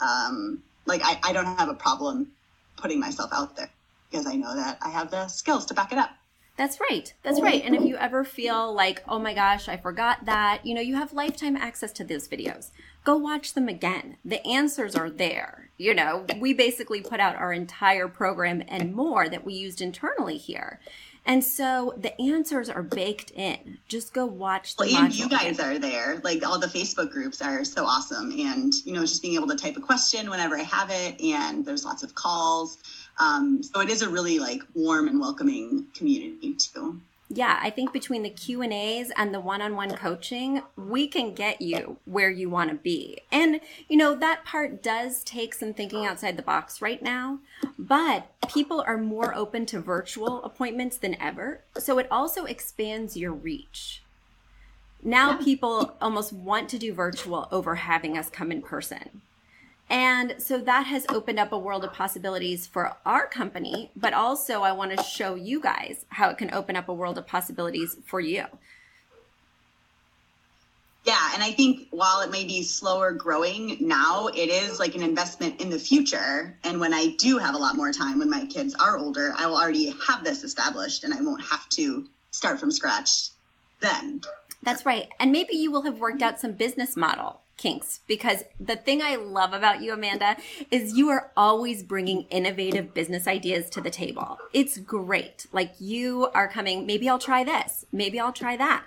um, 0.00 0.62
like, 0.86 1.02
I, 1.04 1.20
I 1.22 1.32
don't 1.32 1.46
have 1.58 1.68
a 1.68 1.74
problem 1.74 2.32
putting 2.76 2.98
myself 2.98 3.30
out 3.32 3.56
there 3.56 3.70
because 4.10 4.26
I 4.26 4.34
know 4.34 4.56
that 4.56 4.78
I 4.82 4.90
have 4.90 5.10
the 5.10 5.28
skills 5.28 5.66
to 5.66 5.74
back 5.74 5.92
it 5.92 5.98
up. 5.98 6.10
That's 6.56 6.78
right. 6.88 7.12
That's 7.22 7.40
right. 7.40 7.62
And 7.64 7.74
if 7.74 7.82
you 7.82 7.96
ever 7.96 8.24
feel 8.24 8.72
like, 8.72 9.02
oh 9.08 9.18
my 9.18 9.34
gosh, 9.34 9.68
I 9.68 9.76
forgot 9.76 10.24
that, 10.26 10.64
you 10.64 10.74
know, 10.74 10.80
you 10.80 10.94
have 10.94 11.12
lifetime 11.12 11.56
access 11.56 11.92
to 11.94 12.04
those 12.04 12.28
videos. 12.28 12.70
Go 13.02 13.16
watch 13.16 13.54
them 13.54 13.68
again. 13.68 14.18
The 14.24 14.46
answers 14.46 14.94
are 14.94 15.10
there. 15.10 15.70
You 15.76 15.94
know, 15.94 16.24
we 16.38 16.54
basically 16.54 17.00
put 17.00 17.18
out 17.18 17.34
our 17.34 17.52
entire 17.52 18.06
program 18.06 18.62
and 18.68 18.94
more 18.94 19.28
that 19.28 19.44
we 19.44 19.54
used 19.54 19.80
internally 19.80 20.36
here. 20.36 20.78
And 21.26 21.42
so 21.42 21.94
the 21.96 22.20
answers 22.20 22.68
are 22.68 22.82
baked 22.82 23.30
in. 23.30 23.78
Just 23.88 24.12
go 24.12 24.26
watch 24.26 24.76
the 24.76 24.84
well, 24.92 25.04
and 25.04 25.18
you 25.18 25.28
guys 25.28 25.58
are 25.58 25.78
there. 25.78 26.20
Like 26.22 26.46
all 26.46 26.58
the 26.58 26.66
Facebook 26.66 27.10
groups 27.10 27.40
are 27.40 27.64
so 27.64 27.84
awesome. 27.84 28.30
And, 28.30 28.72
you 28.84 28.92
know, 28.92 29.00
just 29.00 29.22
being 29.22 29.34
able 29.34 29.48
to 29.48 29.56
type 29.56 29.76
a 29.76 29.80
question 29.80 30.28
whenever 30.30 30.56
I 30.56 30.62
have 30.62 30.90
it. 30.90 31.20
And 31.20 31.64
there's 31.64 31.84
lots 31.84 32.02
of 32.02 32.14
calls 32.14 32.78
um, 33.18 33.62
so 33.62 33.80
it 33.80 33.90
is 33.90 34.02
a 34.02 34.08
really 34.08 34.38
like 34.38 34.62
warm 34.74 35.08
and 35.08 35.20
welcoming 35.20 35.86
community 35.94 36.54
too. 36.54 37.00
Yeah, 37.30 37.58
I 37.60 37.70
think 37.70 37.92
between 37.92 38.22
the 38.22 38.30
Q 38.30 38.60
and 38.62 38.72
A's 38.72 39.10
and 39.16 39.34
the 39.34 39.40
one-on-one 39.40 39.92
coaching, 39.96 40.62
we 40.76 41.08
can 41.08 41.34
get 41.34 41.62
you 41.62 41.96
where 42.04 42.30
you 42.30 42.50
want 42.50 42.70
to 42.70 42.76
be. 42.76 43.18
And 43.32 43.60
you 43.88 43.96
know 43.96 44.14
that 44.14 44.44
part 44.44 44.82
does 44.82 45.24
take 45.24 45.54
some 45.54 45.72
thinking 45.72 46.04
outside 46.04 46.36
the 46.36 46.42
box 46.42 46.82
right 46.82 47.02
now, 47.02 47.38
but 47.78 48.30
people 48.48 48.84
are 48.86 48.98
more 48.98 49.34
open 49.34 49.64
to 49.66 49.80
virtual 49.80 50.44
appointments 50.44 50.98
than 50.98 51.20
ever. 51.20 51.62
So 51.78 51.98
it 51.98 52.06
also 52.10 52.44
expands 52.44 53.16
your 53.16 53.32
reach. 53.32 54.02
Now 55.02 55.30
yeah. 55.30 55.44
people 55.44 55.96
almost 56.00 56.32
want 56.32 56.68
to 56.70 56.78
do 56.78 56.92
virtual 56.92 57.48
over 57.50 57.76
having 57.76 58.16
us 58.18 58.28
come 58.28 58.52
in 58.52 58.62
person. 58.62 59.22
And 59.90 60.34
so 60.38 60.58
that 60.58 60.86
has 60.86 61.04
opened 61.08 61.38
up 61.38 61.52
a 61.52 61.58
world 61.58 61.84
of 61.84 61.92
possibilities 61.92 62.66
for 62.66 62.96
our 63.04 63.26
company, 63.26 63.90
but 63.94 64.12
also 64.12 64.62
I 64.62 64.72
want 64.72 64.96
to 64.96 65.04
show 65.04 65.34
you 65.34 65.60
guys 65.60 66.06
how 66.08 66.30
it 66.30 66.38
can 66.38 66.52
open 66.54 66.74
up 66.74 66.88
a 66.88 66.94
world 66.94 67.18
of 67.18 67.26
possibilities 67.26 67.96
for 68.04 68.20
you. 68.20 68.44
Yeah, 71.04 71.32
and 71.34 71.42
I 71.42 71.52
think 71.52 71.88
while 71.90 72.22
it 72.22 72.30
may 72.30 72.46
be 72.46 72.62
slower 72.62 73.12
growing 73.12 73.76
now, 73.80 74.28
it 74.28 74.48
is 74.48 74.80
like 74.80 74.94
an 74.94 75.02
investment 75.02 75.60
in 75.60 75.68
the 75.68 75.78
future. 75.78 76.56
And 76.64 76.80
when 76.80 76.94
I 76.94 77.14
do 77.18 77.36
have 77.36 77.54
a 77.54 77.58
lot 77.58 77.76
more 77.76 77.92
time, 77.92 78.18
when 78.18 78.30
my 78.30 78.46
kids 78.46 78.74
are 78.74 78.96
older, 78.96 79.34
I 79.36 79.46
will 79.46 79.58
already 79.58 79.94
have 80.06 80.24
this 80.24 80.44
established 80.44 81.04
and 81.04 81.12
I 81.12 81.20
won't 81.20 81.44
have 81.44 81.68
to 81.70 82.08
start 82.30 82.58
from 82.58 82.70
scratch 82.70 83.28
then. 83.80 84.22
That's 84.62 84.86
right. 84.86 85.08
And 85.20 85.30
maybe 85.30 85.56
you 85.56 85.70
will 85.70 85.82
have 85.82 86.00
worked 86.00 86.22
out 86.22 86.40
some 86.40 86.52
business 86.52 86.96
model 86.96 87.42
kinks 87.56 88.00
because 88.06 88.44
the 88.58 88.76
thing 88.76 89.00
I 89.02 89.16
love 89.16 89.52
about 89.52 89.82
you, 89.82 89.92
Amanda, 89.92 90.36
is 90.70 90.96
you 90.96 91.08
are 91.10 91.30
always 91.36 91.82
bringing 91.82 92.22
innovative 92.22 92.94
business 92.94 93.26
ideas 93.26 93.70
to 93.70 93.80
the 93.80 93.90
table. 93.90 94.38
It's 94.52 94.78
great. 94.78 95.46
Like 95.52 95.74
you 95.78 96.28
are 96.34 96.48
coming, 96.48 96.86
maybe 96.86 97.08
I'll 97.08 97.18
try 97.18 97.44
this, 97.44 97.84
maybe 97.92 98.18
I'll 98.18 98.32
try 98.32 98.56
that. 98.56 98.86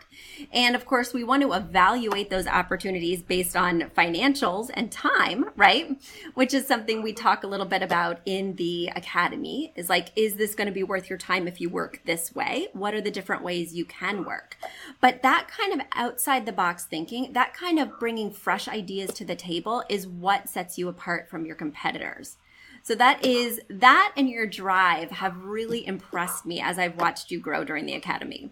And 0.51 0.75
of 0.75 0.85
course, 0.85 1.13
we 1.13 1.23
want 1.23 1.43
to 1.43 1.53
evaluate 1.53 2.29
those 2.29 2.47
opportunities 2.47 3.21
based 3.21 3.55
on 3.55 3.91
financials 3.95 4.69
and 4.73 4.91
time, 4.91 5.49
right? 5.55 6.01
Which 6.33 6.53
is 6.53 6.67
something 6.67 7.01
we 7.01 7.13
talk 7.13 7.43
a 7.43 7.47
little 7.47 7.65
bit 7.65 7.81
about 7.81 8.19
in 8.25 8.55
the 8.55 8.91
academy 8.95 9.73
is 9.75 9.89
like, 9.89 10.09
is 10.15 10.35
this 10.35 10.55
going 10.55 10.67
to 10.67 10.73
be 10.73 10.83
worth 10.83 11.09
your 11.09 11.19
time 11.19 11.47
if 11.47 11.61
you 11.61 11.69
work 11.69 12.01
this 12.05 12.35
way? 12.35 12.67
What 12.73 12.93
are 12.93 13.01
the 13.01 13.11
different 13.11 13.43
ways 13.43 13.73
you 13.73 13.85
can 13.85 14.25
work? 14.25 14.57
But 14.99 15.21
that 15.23 15.47
kind 15.47 15.73
of 15.73 15.87
outside 15.93 16.45
the 16.45 16.51
box 16.51 16.85
thinking, 16.85 17.33
that 17.33 17.53
kind 17.53 17.79
of 17.79 17.99
bringing 17.99 18.31
fresh 18.31 18.56
fresh 18.57 18.75
ideas 18.75 19.13
to 19.13 19.23
the 19.23 19.35
table 19.35 19.83
is 19.87 20.07
what 20.07 20.49
sets 20.49 20.79
you 20.79 20.87
apart 20.87 21.29
from 21.29 21.45
your 21.45 21.55
competitors. 21.55 22.37
So 22.81 22.95
that 22.95 23.23
is 23.23 23.61
that 23.69 24.13
and 24.17 24.27
your 24.27 24.47
drive 24.47 25.11
have 25.11 25.43
really 25.43 25.85
impressed 25.85 26.43
me 26.43 26.59
as 26.59 26.79
I've 26.79 26.95
watched 26.95 27.29
you 27.29 27.39
grow 27.39 27.63
during 27.63 27.85
the 27.85 27.93
academy. 27.93 28.49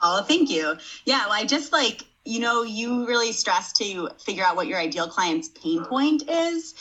Oh, 0.00 0.22
thank 0.22 0.50
you. 0.50 0.76
Yeah, 1.04 1.24
well, 1.24 1.32
I 1.32 1.46
just 1.46 1.72
like, 1.72 2.02
you 2.24 2.38
know, 2.38 2.62
you 2.62 3.08
really 3.08 3.32
stress 3.32 3.72
to 3.74 4.10
figure 4.24 4.44
out 4.44 4.54
what 4.54 4.68
your 4.68 4.78
ideal 4.78 5.08
client's 5.08 5.48
pain 5.48 5.84
point 5.84 6.28
is. 6.28 6.74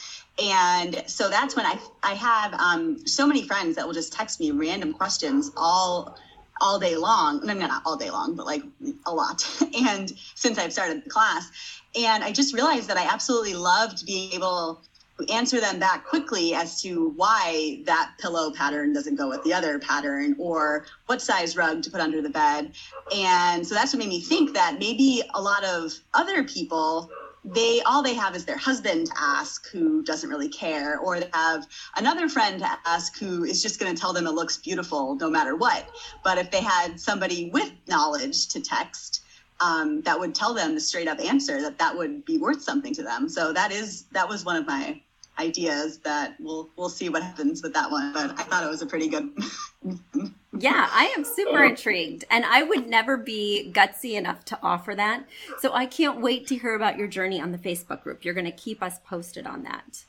And 0.44 1.04
so 1.08 1.28
that's 1.28 1.56
when 1.56 1.66
I 1.66 1.80
I 2.04 2.14
have 2.14 2.54
um, 2.54 3.08
so 3.08 3.26
many 3.26 3.48
friends 3.48 3.78
that 3.78 3.88
will 3.88 3.94
just 3.96 4.14
text 4.14 4.40
me 4.40 4.52
random 4.52 4.94
questions 4.94 5.52
all 5.58 6.20
all 6.62 6.80
day 6.80 6.96
long. 6.96 7.42
I 7.44 7.54
mean, 7.54 7.60
not 7.60 7.82
all 7.86 7.98
day 7.98 8.10
long, 8.10 8.36
but 8.36 8.46
like 8.46 8.64
a 9.06 9.14
lot. 9.14 9.46
And 9.86 10.12
since 10.36 10.58
I've 10.58 10.72
started 10.72 11.04
the 11.04 11.10
class, 11.10 11.50
and 11.96 12.24
I 12.24 12.32
just 12.32 12.54
realized 12.54 12.88
that 12.90 12.98
I 12.98 13.12
absolutely 13.12 13.56
loved 13.56 14.06
being 14.06 14.32
able 14.34 14.82
to 15.20 15.32
answer 15.32 15.60
them 15.60 15.80
back 15.80 16.06
quickly 16.06 16.54
as 16.54 16.82
to 16.82 17.10
why 17.16 17.82
that 17.86 18.14
pillow 18.20 18.52
pattern 18.52 18.94
doesn't 18.94 19.16
go 19.16 19.30
with 19.30 19.44
the 19.44 19.54
other 19.54 19.80
pattern 19.80 20.36
or 20.40 20.86
what 21.06 21.22
size 21.22 21.56
rug 21.56 21.84
to 21.84 21.92
put 21.92 22.02
under 22.02 22.22
the 22.22 22.30
bed. 22.30 22.72
And 23.16 23.66
so 23.66 23.76
that's 23.76 23.94
what 23.94 24.00
made 24.00 24.10
me 24.10 24.22
think 24.22 24.54
that 24.54 24.78
maybe 24.80 25.22
a 25.34 25.42
lot 25.42 25.64
of 25.64 25.94
other 26.14 26.44
people 26.44 27.10
they 27.46 27.82
all 27.86 28.02
they 28.02 28.14
have 28.14 28.36
is 28.36 28.46
their 28.46 28.58
husband 28.58 29.08
to 29.08 29.14
ask 29.18 29.70
who 29.70 30.02
doesn't 30.04 30.30
really 30.30 30.50
care 30.50 30.98
or 31.00 31.20
they 31.20 31.30
have 31.34 31.68
another 31.98 32.30
friend 32.30 32.60
to 32.60 32.80
ask 32.86 33.18
who 33.18 33.44
is 33.44 33.62
just 33.62 33.80
going 33.80 33.94
to 33.94 34.00
tell 34.00 34.14
them 34.14 34.28
it 34.28 34.32
looks 34.32 34.58
beautiful 34.58 35.16
no 35.16 35.30
matter 35.30 35.56
what. 35.56 35.90
But 36.24 36.38
if 36.38 36.52
they 36.52 36.62
had 36.62 37.00
somebody 37.00 37.50
with 37.52 37.72
knowledge 37.88 38.48
to 38.50 38.62
text 38.62 39.22
um, 39.60 40.02
that 40.02 40.20
would 40.20 40.34
tell 40.34 40.54
them 40.54 40.74
the 40.74 40.82
straight 40.82 41.08
up 41.08 41.20
answer 41.20 41.62
that 41.62 41.78
that 41.78 41.96
would 41.96 42.26
be 42.26 42.38
worth 42.38 42.62
something 42.62 42.94
to 42.96 43.04
them. 43.04 43.30
So 43.30 43.54
that 43.54 43.72
is 43.72 44.06
that 44.12 44.28
was 44.28 44.44
one 44.44 44.56
of 44.56 44.66
my 44.66 45.02
ideas 45.40 46.00
that 46.00 46.36
we'll 46.40 46.70
we'll 46.76 46.90
see 46.90 47.10
what 47.10 47.24
happens 47.24 47.64
with 47.64 47.74
that 47.74 47.90
one 47.90 48.14
but 48.14 48.40
i 48.40 48.44
thought 48.44 48.64
it 48.64 48.70
was 48.70 48.82
a 48.82 48.86
pretty 48.86 49.08
good 49.08 49.36
yeah 50.64 50.90
i 50.92 51.14
am 51.18 51.24
super 51.24 51.58
uh-huh. 51.58 51.70
intrigued 51.70 52.26
and 52.30 52.46
i 52.46 52.64
would 52.64 52.88
never 52.88 53.18
be 53.18 53.72
gutsy 53.74 54.14
enough 54.14 54.44
to 54.46 54.58
offer 54.64 54.96
that. 54.96 55.26
So 55.60 55.74
i 55.74 55.86
can't 55.86 56.22
wait 56.22 56.48
to 56.48 56.58
hear 56.58 56.76
about 56.76 56.98
your 56.98 57.08
journey 57.08 57.40
on 57.42 57.52
the 57.52 57.58
facebook 57.58 58.04
group. 58.04 58.24
You're 58.24 58.34
going 58.34 58.46
to 58.46 58.52
keep 58.52 58.82
us 58.82 59.00
posted 59.06 59.46
on 59.46 59.64
that. 59.64 60.06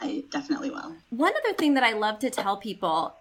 I 0.00 0.24
definitely 0.30 0.70
will. 0.70 0.94
One 1.10 1.32
other 1.36 1.54
thing 1.54 1.74
that 1.74 1.84
i 1.84 1.92
love 1.92 2.18
to 2.20 2.30
tell 2.30 2.56
people 2.56 3.14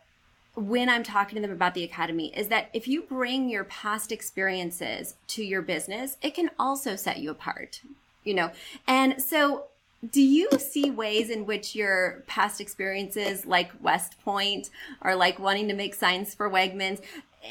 when 0.57 0.89
I'm 0.89 1.03
talking 1.03 1.35
to 1.35 1.41
them 1.41 1.51
about 1.51 1.75
the 1.75 1.83
academy 1.83 2.35
is 2.35 2.47
that 2.47 2.71
if 2.73 2.87
you 2.87 3.03
bring 3.03 3.47
your 3.47 3.63
past 3.65 4.11
experiences 4.11 5.13
to 5.27 5.43
your 5.43 5.61
business, 5.61 6.17
it 6.23 6.33
can 6.33 6.49
also 6.57 6.95
set 6.95 7.19
you 7.19 7.29
apart, 7.29 7.81
you 8.23 8.33
know? 8.33 8.49
And 8.87 9.21
so 9.21 9.65
do 10.11 10.21
you 10.21 10.47
see 10.59 10.91
ways 10.91 11.29
in 11.29 11.45
which 11.45 11.75
your 11.75 12.23
past 12.27 12.61
experiences 12.61 13.45
like 13.45 13.71
west 13.81 14.15
point 14.23 14.69
or 15.01 15.15
like 15.15 15.39
wanting 15.39 15.67
to 15.67 15.73
make 15.73 15.95
signs 15.95 16.35
for 16.35 16.49
wegmans 16.49 17.01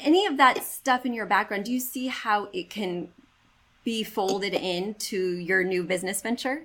any 0.03 0.25
of 0.25 0.37
that 0.37 0.63
stuff 0.63 1.05
in 1.05 1.13
your 1.13 1.25
background 1.25 1.65
do 1.65 1.71
you 1.71 1.79
see 1.79 2.07
how 2.07 2.47
it 2.53 2.69
can 2.69 3.09
be 3.87 4.03
folded 4.03 4.53
into 4.53 5.37
your 5.37 5.63
new 5.63 5.81
business 5.81 6.21
venture? 6.21 6.61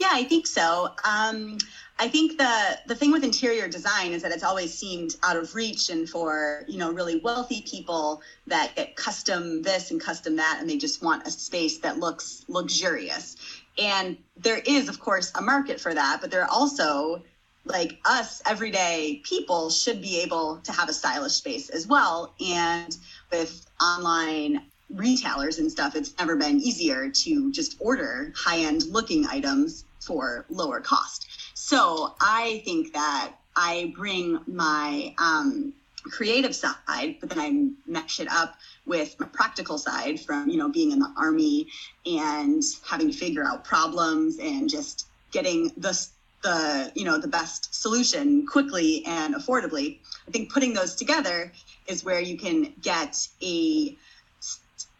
Yeah 0.00 0.08
i 0.10 0.24
think 0.24 0.44
so. 0.44 0.88
Um, 1.04 1.56
i 2.00 2.08
think 2.08 2.36
the 2.36 2.78
the 2.88 2.96
thing 2.96 3.12
with 3.12 3.22
interior 3.22 3.68
design 3.68 4.10
is 4.10 4.22
that 4.22 4.32
it's 4.32 4.42
always 4.42 4.74
seemed 4.74 5.14
out 5.22 5.36
of 5.36 5.54
reach 5.54 5.90
and 5.90 6.10
for 6.10 6.64
you 6.66 6.78
know 6.78 6.90
really 6.92 7.20
wealthy 7.20 7.62
people 7.62 8.22
that 8.48 8.74
get 8.74 8.96
custom 8.96 9.62
this 9.62 9.92
and 9.92 10.00
custom 10.00 10.34
that 10.34 10.56
and 10.58 10.68
they 10.68 10.78
just 10.78 11.00
want 11.00 11.24
a 11.28 11.30
space 11.30 11.78
that 11.78 11.98
looks 11.98 12.44
luxurious 12.48 13.36
and 13.78 14.16
there 14.36 14.58
is, 14.58 14.88
of 14.88 15.00
course, 15.00 15.32
a 15.34 15.42
market 15.42 15.80
for 15.80 15.94
that, 15.94 16.20
but 16.20 16.30
there 16.30 16.42
are 16.42 16.50
also 16.50 17.22
like 17.64 17.98
us 18.04 18.42
everyday 18.46 19.22
people 19.24 19.70
should 19.70 20.02
be 20.02 20.20
able 20.20 20.58
to 20.64 20.72
have 20.72 20.88
a 20.88 20.92
stylish 20.92 21.32
space 21.32 21.70
as 21.70 21.86
well. 21.86 22.34
And 22.44 22.96
with 23.32 23.66
online 23.80 24.66
retailers 24.90 25.58
and 25.58 25.70
stuff, 25.70 25.96
it's 25.96 26.16
never 26.18 26.36
been 26.36 26.60
easier 26.60 27.08
to 27.08 27.52
just 27.52 27.76
order 27.80 28.32
high 28.36 28.58
end 28.58 28.84
looking 28.90 29.26
items 29.26 29.84
for 30.00 30.44
lower 30.50 30.80
cost. 30.80 31.26
So 31.54 32.14
I 32.20 32.62
think 32.64 32.92
that 32.92 33.32
I 33.56 33.92
bring 33.96 34.40
my 34.46 35.14
um, 35.18 35.72
creative 36.10 36.54
side, 36.54 37.16
but 37.20 37.30
then 37.30 37.38
I 37.38 37.90
mesh 37.90 38.20
it 38.20 38.28
up 38.30 38.56
with 38.86 39.18
my 39.18 39.26
practical 39.26 39.78
side 39.78 40.20
from, 40.20 40.48
you 40.48 40.58
know, 40.58 40.68
being 40.68 40.92
in 40.92 40.98
the 40.98 41.12
army 41.16 41.68
and 42.06 42.62
having 42.86 43.10
to 43.10 43.16
figure 43.16 43.44
out 43.44 43.64
problems 43.64 44.38
and 44.38 44.68
just 44.68 45.06
getting 45.32 45.72
the, 45.76 46.06
the, 46.42 46.92
you 46.94 47.04
know, 47.04 47.18
the 47.18 47.28
best 47.28 47.74
solution 47.74 48.46
quickly 48.46 49.04
and 49.06 49.34
affordably. 49.34 49.98
I 50.28 50.30
think 50.30 50.52
putting 50.52 50.74
those 50.74 50.94
together 50.94 51.52
is 51.86 52.04
where 52.04 52.20
you 52.20 52.36
can 52.36 52.74
get 52.82 53.26
a 53.42 53.96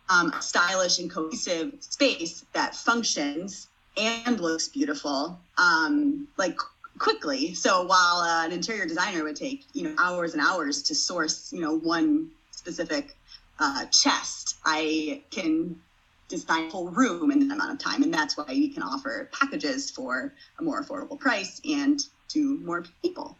um, 0.09 0.35
stylish 0.41 0.99
and 0.99 1.11
cohesive 1.11 1.75
space 1.81 2.45
that 2.53 2.75
functions 2.75 3.69
and 3.97 4.41
looks 4.41 4.69
beautiful. 4.69 5.39
Um, 5.57 6.29
like 6.37 6.59
quickly. 6.99 7.55
So 7.55 7.83
while 7.83 8.19
uh, 8.19 8.45
an 8.45 8.53
interior 8.53 8.87
designer 8.87 9.25
would 9.25 9.37
take 9.37 9.65
you 9.73 9.85
know 9.85 9.95
hours 9.99 10.35
and 10.35 10.43
hours 10.43 10.83
to 10.85 10.95
source 10.95 11.53
you 11.53 11.61
know 11.61 11.79
one 11.79 12.31
specific 12.51 13.17
uh, 13.59 13.87
chest, 13.87 14.57
I 14.65 15.23
can 15.31 15.81
design 16.29 16.67
a 16.67 16.71
whole 16.71 16.89
room 16.89 17.31
in 17.31 17.49
that 17.49 17.55
amount 17.55 17.73
of 17.73 17.79
time, 17.79 18.03
and 18.03 18.13
that's 18.13 18.37
why 18.37 18.45
we 18.49 18.69
can 18.69 18.83
offer 18.83 19.29
packages 19.33 19.91
for 19.91 20.33
a 20.59 20.63
more 20.63 20.83
affordable 20.83 21.19
price 21.19 21.61
and 21.69 22.05
to 22.29 22.59
more 22.59 22.85
people. 23.03 23.37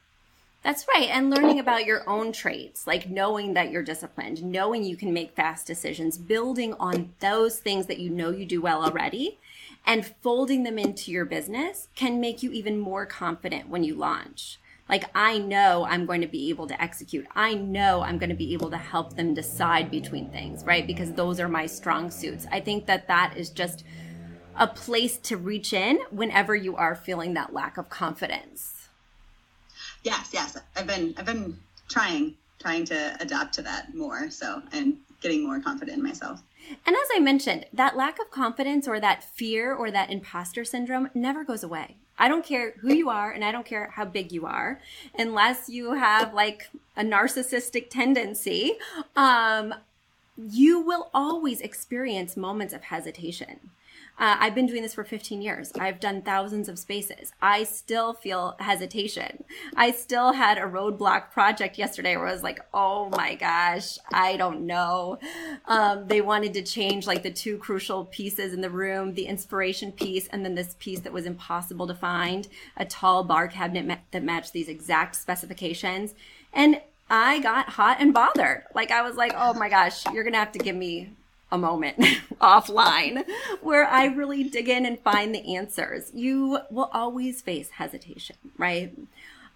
That's 0.65 0.89
right. 0.89 1.11
And 1.11 1.29
learning 1.29 1.59
about 1.59 1.85
your 1.85 2.09
own 2.09 2.33
traits, 2.33 2.87
like 2.87 3.11
knowing 3.11 3.53
that 3.53 3.71
you're 3.71 3.83
disciplined, 3.83 4.43
knowing 4.43 4.83
you 4.83 4.97
can 4.97 5.13
make 5.13 5.37
fast 5.37 5.67
decisions, 5.67 6.17
building 6.17 6.73
on 6.81 7.13
those 7.21 7.59
things 7.59 7.85
that 7.87 7.99
you 7.99 8.09
know 8.09 8.31
you 8.31 8.47
do 8.47 8.63
well 8.63 8.83
already, 8.83 9.39
and 9.87 10.07
folding 10.23 10.63
them 10.63 10.79
into 10.79 11.13
your 11.13 11.27
business 11.27 11.89
can 11.95 12.19
make 12.19 12.43
you 12.43 12.51
even 12.51 12.79
more 12.79 13.05
confident 13.05 13.69
when 13.69 13.85
you 13.85 13.95
launch. 13.95 14.59
Like, 14.89 15.05
I 15.15 15.37
know 15.37 15.85
I'm 15.85 16.07
going 16.07 16.23
to 16.23 16.27
be 16.27 16.49
able 16.49 16.67
to 16.69 16.83
execute. 16.83 17.27
I 17.35 17.53
know 17.53 18.01
I'm 18.03 18.17
going 18.17 18.31
to 18.31 18.35
be 18.35 18.55
able 18.55 18.71
to 18.71 18.79
help 18.79 19.17
them 19.17 19.35
decide 19.35 19.91
between 19.91 20.31
things, 20.31 20.65
right? 20.65 20.87
Because 20.87 21.13
those 21.13 21.41
are 21.41 21.49
my 21.49 21.67
strong 21.67 22.11
suits. 22.11 22.47
I 22.51 22.61
think 22.61 22.87
that 22.87 23.07
that 23.09 23.35
is 23.37 23.51
just 23.51 23.85
a 24.57 24.67
place 24.67 25.19
to 25.19 25.37
reach 25.37 25.75
in 25.75 25.99
whenever 26.11 26.57
you 26.57 26.75
are 26.77 26.95
feeling 26.95 27.35
that 27.35 27.53
lack 27.53 27.77
of 27.77 27.91
confidence. 27.91 28.84
Yes, 30.05 30.31
yes. 30.33 30.57
I've 30.77 30.87
been 30.87 31.15
I've 31.17 31.27
been 31.27 31.59
trying 31.89 32.35
trying 32.61 32.85
to 32.87 33.17
adapt 33.21 33.55
to 33.55 33.63
that 33.63 33.95
more. 33.95 34.31
So 34.31 34.63
and 34.73 34.99
getting 35.21 35.45
more 35.45 35.59
confident 35.61 35.99
in 35.99 36.05
myself. 36.05 36.43
And 36.87 36.95
as 36.95 37.09
I 37.15 37.19
mentioned, 37.19 37.67
that 37.73 37.97
lack 37.97 38.21
of 38.21 38.31
confidence 38.31 38.87
or 38.87 39.01
that 39.01 39.25
fear 39.25 39.75
or 39.75 39.91
that 39.91 40.11
imposter 40.11 40.65
syndrome 40.65 41.11
never 41.15 41.45
goes 41.45 41.63
away. 41.63 41.97
I 42.19 42.29
don't 42.29 42.45
care 42.45 42.75
who 42.81 42.95
you 42.95 43.11
are 43.11 43.33
and 43.33 43.45
I 43.45 43.51
don't 43.53 43.67
care 43.67 43.91
how 43.91 44.05
big 44.05 44.33
you 44.33 44.47
are, 44.47 44.81
unless 45.19 45.69
you 45.69 45.95
have 45.95 46.33
like 46.33 46.69
a 46.97 47.03
narcissistic 47.03 47.91
tendency, 47.91 48.75
um, 49.17 49.75
you 50.37 50.81
will 50.81 51.11
always 51.13 51.61
experience 51.61 52.37
moments 52.37 52.73
of 52.73 52.85
hesitation. 52.85 53.71
Uh, 54.17 54.37
I've 54.39 54.55
been 54.55 54.67
doing 54.67 54.83
this 54.83 54.95
for 54.95 55.03
15 55.03 55.43
years. 55.43 55.73
I've 55.79 55.99
done 55.99 56.23
thousands 56.23 56.69
of 56.69 56.79
spaces. 56.79 57.33
I 57.43 57.65
still 57.65 58.13
feel 58.13 58.55
hesitation. 58.61 59.45
I 59.77 59.91
still 59.91 60.33
had 60.33 60.57
a 60.57 60.63
roadblock 60.63 61.33
project 61.33 61.79
yesterday 61.79 62.17
where 62.17 62.29
I 62.29 62.33
was 62.33 62.43
like, 62.43 62.61
oh 62.73 63.11
my 63.11 63.35
gosh, 63.35 63.99
I 64.13 64.37
don't 64.37 64.67
know. 64.67 65.19
Um, 65.67 66.07
they 66.07 66.21
wanted 66.21 66.55
to 66.55 66.63
change 66.63 67.07
like 67.07 67.23
the 67.25 67.33
two 67.33 67.59
crucial 67.59 68.05
pieces 68.05 68.53
in 68.53 68.61
the 68.61 68.71
room 68.71 69.15
the 69.15 69.27
inspiration 69.27 69.91
piece, 69.93 70.29
and 70.29 70.45
then 70.45 70.55
this 70.55 70.77
piece 70.79 71.01
that 71.01 71.13
was 71.13 71.27
impossible 71.27 71.87
to 71.87 71.95
find 71.95 72.49
a 72.77 72.85
tall 72.85 73.25
bar 73.25 73.49
cabinet 73.49 73.85
ma- 73.85 73.97
that 74.13 74.23
matched 74.23 74.53
these 74.53 74.69
exact 74.69 75.17
specifications. 75.17 76.15
And 76.53 76.81
I 77.11 77.41
got 77.41 77.71
hot 77.71 77.99
and 78.01 78.15
bothered. 78.15 78.65
Like, 78.75 78.91
I 78.91 79.03
was 79.03 79.17
like, 79.17 79.33
oh 79.37 79.55
my 79.55 79.69
gosh, 79.69 80.05
you're 80.07 80.25
going 80.25 80.33
to 80.33 80.39
have 80.39 80.53
to 80.53 80.59
give 80.59 80.77
me 80.77 81.13
a 81.55 81.59
moment 81.59 81.97
offline 82.41 83.25
where 83.63 83.87
I 83.87 84.07
really 84.07 84.45
dig 84.45 84.69
in 84.69 84.85
and 84.85 84.99
find 85.01 85.35
the 85.35 85.57
answers. 85.57 86.11
You 86.13 86.61
will 86.71 86.91
always 86.93 87.41
face 87.41 87.71
hesitation, 87.71 88.37
right? 88.59 88.93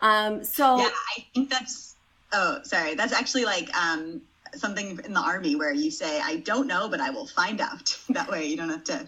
Um, 0.00 0.44
so 0.44 0.78
yeah, 0.78 0.90
I 1.16 1.26
think 1.34 1.50
that's 1.50 1.96
oh 2.32 2.60
sorry, 2.62 2.94
that's 2.94 3.12
actually 3.12 3.44
like 3.44 3.74
um, 3.76 4.22
something 4.54 5.00
in 5.04 5.12
the 5.12 5.20
army 5.20 5.56
where 5.56 5.72
you 5.72 5.90
say, 5.90 6.20
I 6.20 6.36
don't 6.36 6.68
know, 6.68 6.88
but 6.88 7.00
I 7.00 7.10
will 7.10 7.26
find 7.26 7.60
out. 7.60 7.98
that 8.10 8.30
way 8.30 8.46
you 8.46 8.56
don't 8.56 8.70
have 8.70 8.84
to 8.84 9.06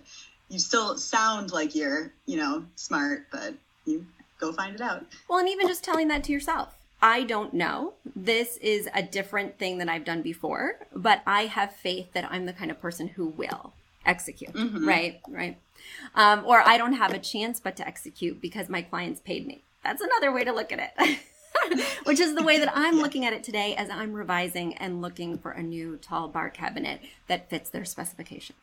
you 0.48 0.58
still 0.58 0.98
sound 0.98 1.52
like 1.52 1.76
you're, 1.76 2.12
you 2.26 2.36
know, 2.36 2.64
smart, 2.74 3.26
but 3.30 3.54
you 3.86 4.04
go 4.40 4.52
find 4.52 4.74
it 4.74 4.80
out. 4.80 5.06
Well, 5.28 5.38
and 5.38 5.48
even 5.48 5.68
just 5.68 5.84
telling 5.84 6.08
that 6.08 6.24
to 6.24 6.32
yourself 6.32 6.74
I 7.02 7.22
don't 7.22 7.54
know. 7.54 7.94
This 8.14 8.56
is 8.58 8.88
a 8.94 9.02
different 9.02 9.58
thing 9.58 9.78
than 9.78 9.88
I've 9.88 10.04
done 10.04 10.22
before, 10.22 10.76
but 10.94 11.22
I 11.26 11.46
have 11.46 11.74
faith 11.74 12.12
that 12.12 12.30
I'm 12.30 12.46
the 12.46 12.52
kind 12.52 12.70
of 12.70 12.80
person 12.80 13.08
who 13.08 13.26
will 13.26 13.72
execute. 14.04 14.52
Mm-hmm. 14.52 14.86
Right, 14.86 15.20
right. 15.28 15.58
Um, 16.14 16.42
or 16.46 16.60
I 16.66 16.76
don't 16.76 16.94
have 16.94 17.12
a 17.12 17.18
chance 17.18 17.60
but 17.60 17.76
to 17.76 17.86
execute 17.86 18.40
because 18.40 18.68
my 18.68 18.82
clients 18.82 19.20
paid 19.20 19.46
me. 19.46 19.62
That's 19.82 20.02
another 20.02 20.32
way 20.32 20.44
to 20.44 20.52
look 20.52 20.72
at 20.72 20.92
it. 20.98 21.18
Which 22.04 22.20
is 22.20 22.34
the 22.34 22.42
way 22.42 22.58
that 22.58 22.72
I'm 22.74 22.96
looking 22.96 23.24
at 23.24 23.32
it 23.32 23.44
today 23.44 23.74
as 23.76 23.90
I'm 23.90 24.12
revising 24.12 24.74
and 24.74 25.02
looking 25.02 25.38
for 25.38 25.52
a 25.52 25.62
new 25.62 25.96
tall 25.96 26.28
bar 26.28 26.50
cabinet 26.50 27.00
that 27.28 27.48
fits 27.48 27.70
their 27.70 27.84
specifications. 27.84 28.58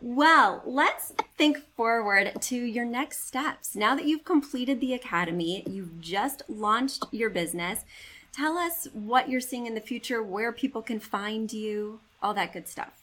Well, 0.00 0.62
let's 0.66 1.12
think 1.36 1.58
forward 1.76 2.32
to 2.40 2.56
your 2.56 2.84
next 2.84 3.26
steps. 3.26 3.76
Now 3.76 3.94
that 3.94 4.06
you've 4.06 4.24
completed 4.24 4.80
the 4.80 4.94
academy, 4.94 5.62
you've 5.68 6.00
just 6.00 6.42
launched 6.48 7.04
your 7.12 7.30
business. 7.30 7.84
Tell 8.32 8.56
us 8.56 8.88
what 8.92 9.28
you're 9.28 9.40
seeing 9.40 9.66
in 9.66 9.74
the 9.74 9.80
future, 9.80 10.22
where 10.22 10.52
people 10.52 10.82
can 10.82 10.98
find 10.98 11.52
you, 11.52 12.00
all 12.22 12.34
that 12.34 12.52
good 12.52 12.66
stuff. 12.66 13.02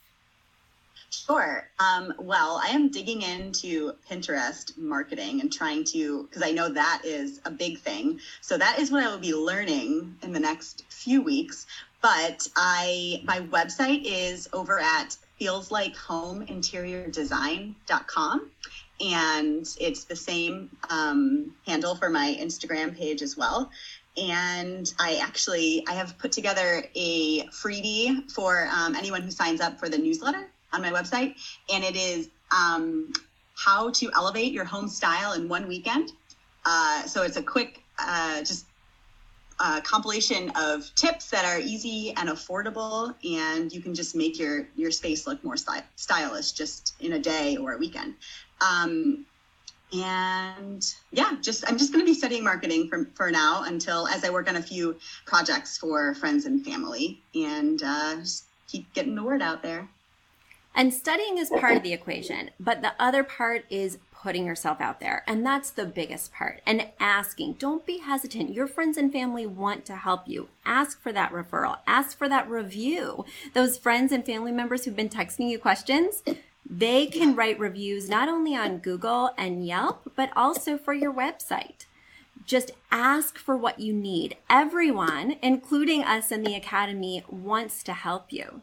Sure. 1.10 1.68
Um, 1.78 2.14
well, 2.18 2.60
I 2.62 2.68
am 2.68 2.88
digging 2.88 3.22
into 3.22 3.94
Pinterest 4.08 4.76
marketing 4.76 5.40
and 5.40 5.52
trying 5.52 5.84
to, 5.84 6.24
because 6.24 6.42
I 6.42 6.52
know 6.52 6.68
that 6.68 7.02
is 7.04 7.40
a 7.44 7.50
big 7.50 7.78
thing. 7.78 8.20
So 8.40 8.58
that 8.58 8.78
is 8.78 8.92
what 8.92 9.02
I 9.02 9.08
will 9.08 9.18
be 9.18 9.34
learning 9.34 10.16
in 10.22 10.32
the 10.32 10.40
next 10.40 10.84
few 10.88 11.22
weeks. 11.22 11.66
But 12.00 12.48
I, 12.56 13.22
my 13.24 13.40
website 13.40 14.02
is 14.04 14.48
over 14.52 14.78
at 14.78 15.16
feels 15.40 15.70
like 15.70 15.96
home 15.96 16.42
interior 16.42 17.08
design.com 17.08 18.50
and 19.00 19.66
it's 19.80 20.04
the 20.04 20.14
same 20.14 20.68
um, 20.90 21.54
handle 21.66 21.94
for 21.96 22.10
my 22.10 22.36
instagram 22.38 22.94
page 22.94 23.22
as 23.22 23.36
well. 23.38 23.70
And 24.16 24.92
i 25.00 25.16
actually 25.16 25.82
i 25.88 25.94
have 25.94 26.18
put 26.18 26.30
together 26.30 26.84
a 26.94 27.46
freebie 27.46 28.30
for 28.30 28.68
um, 28.70 28.94
anyone 28.94 29.22
who 29.22 29.30
signs 29.30 29.62
up 29.62 29.80
for 29.80 29.88
the 29.88 29.96
newsletter 29.96 30.46
on 30.74 30.82
my 30.82 30.90
website. 30.90 31.34
And 31.72 31.82
it 31.82 31.96
is 31.96 32.28
um, 32.54 33.12
how 33.56 33.90
to 33.92 34.10
elevate 34.14 34.52
your 34.52 34.64
home 34.64 34.88
style 34.88 35.32
in 35.32 35.48
one 35.48 35.66
weekend. 35.66 36.12
Uh, 36.66 37.04
so 37.04 37.22
it's 37.22 37.38
a 37.38 37.42
quick 37.42 37.82
uh, 37.98 38.40
just 38.40 38.66
a 39.60 39.80
compilation 39.82 40.50
of 40.56 40.90
tips 40.94 41.30
that 41.30 41.44
are 41.44 41.60
easy 41.60 42.14
and 42.16 42.28
affordable, 42.28 43.14
and 43.24 43.72
you 43.72 43.80
can 43.80 43.94
just 43.94 44.16
make 44.16 44.38
your 44.38 44.66
your 44.74 44.90
space 44.90 45.26
look 45.26 45.42
more 45.44 45.56
sty- 45.56 45.84
stylish 45.96 46.52
just 46.52 46.94
in 47.00 47.12
a 47.12 47.18
day 47.18 47.56
or 47.56 47.74
a 47.74 47.78
weekend. 47.78 48.14
Um, 48.60 49.26
and 49.92 50.84
yeah, 51.10 51.36
just 51.40 51.68
I'm 51.68 51.76
just 51.76 51.92
going 51.92 52.04
to 52.04 52.10
be 52.10 52.14
studying 52.14 52.44
marketing 52.44 52.88
for 52.88 53.08
for 53.14 53.30
now 53.30 53.64
until 53.64 54.08
as 54.08 54.24
I 54.24 54.30
work 54.30 54.48
on 54.48 54.56
a 54.56 54.62
few 54.62 54.96
projects 55.26 55.76
for 55.76 56.14
friends 56.14 56.46
and 56.46 56.64
family, 56.64 57.22
and 57.34 57.82
uh, 57.82 58.16
just 58.16 58.44
keep 58.66 58.92
getting 58.94 59.14
the 59.14 59.22
word 59.22 59.42
out 59.42 59.62
there. 59.62 59.88
And 60.74 60.94
studying 60.94 61.36
is 61.38 61.50
part 61.50 61.76
of 61.76 61.82
the 61.82 61.92
equation, 61.92 62.50
but 62.60 62.80
the 62.80 62.92
other 62.98 63.24
part 63.24 63.64
is 63.70 63.98
putting 64.22 64.46
yourself 64.46 64.80
out 64.80 65.00
there. 65.00 65.24
And 65.26 65.44
that's 65.44 65.70
the 65.70 65.86
biggest 65.86 66.32
part. 66.32 66.60
And 66.66 66.88
asking. 66.98 67.54
Don't 67.54 67.86
be 67.86 67.98
hesitant. 67.98 68.52
Your 68.52 68.66
friends 68.66 68.96
and 68.96 69.12
family 69.12 69.46
want 69.46 69.84
to 69.86 69.96
help 69.96 70.28
you. 70.28 70.48
Ask 70.64 71.00
for 71.00 71.12
that 71.12 71.32
referral. 71.32 71.78
Ask 71.86 72.16
for 72.18 72.28
that 72.28 72.48
review. 72.48 73.24
Those 73.54 73.78
friends 73.78 74.12
and 74.12 74.24
family 74.24 74.52
members 74.52 74.84
who've 74.84 74.96
been 74.96 75.08
texting 75.08 75.48
you 75.48 75.58
questions, 75.58 76.22
they 76.68 77.06
can 77.06 77.34
write 77.34 77.58
reviews 77.58 78.08
not 78.08 78.28
only 78.28 78.54
on 78.54 78.78
Google 78.78 79.30
and 79.36 79.66
Yelp, 79.66 80.12
but 80.14 80.30
also 80.36 80.76
for 80.76 80.92
your 80.92 81.12
website. 81.12 81.86
Just 82.46 82.72
ask 82.90 83.38
for 83.38 83.56
what 83.56 83.80
you 83.80 83.92
need. 83.92 84.36
Everyone, 84.48 85.36
including 85.42 86.02
us 86.02 86.30
in 86.30 86.42
the 86.42 86.54
Academy, 86.54 87.24
wants 87.28 87.82
to 87.84 87.92
help 87.92 88.32
you. 88.32 88.62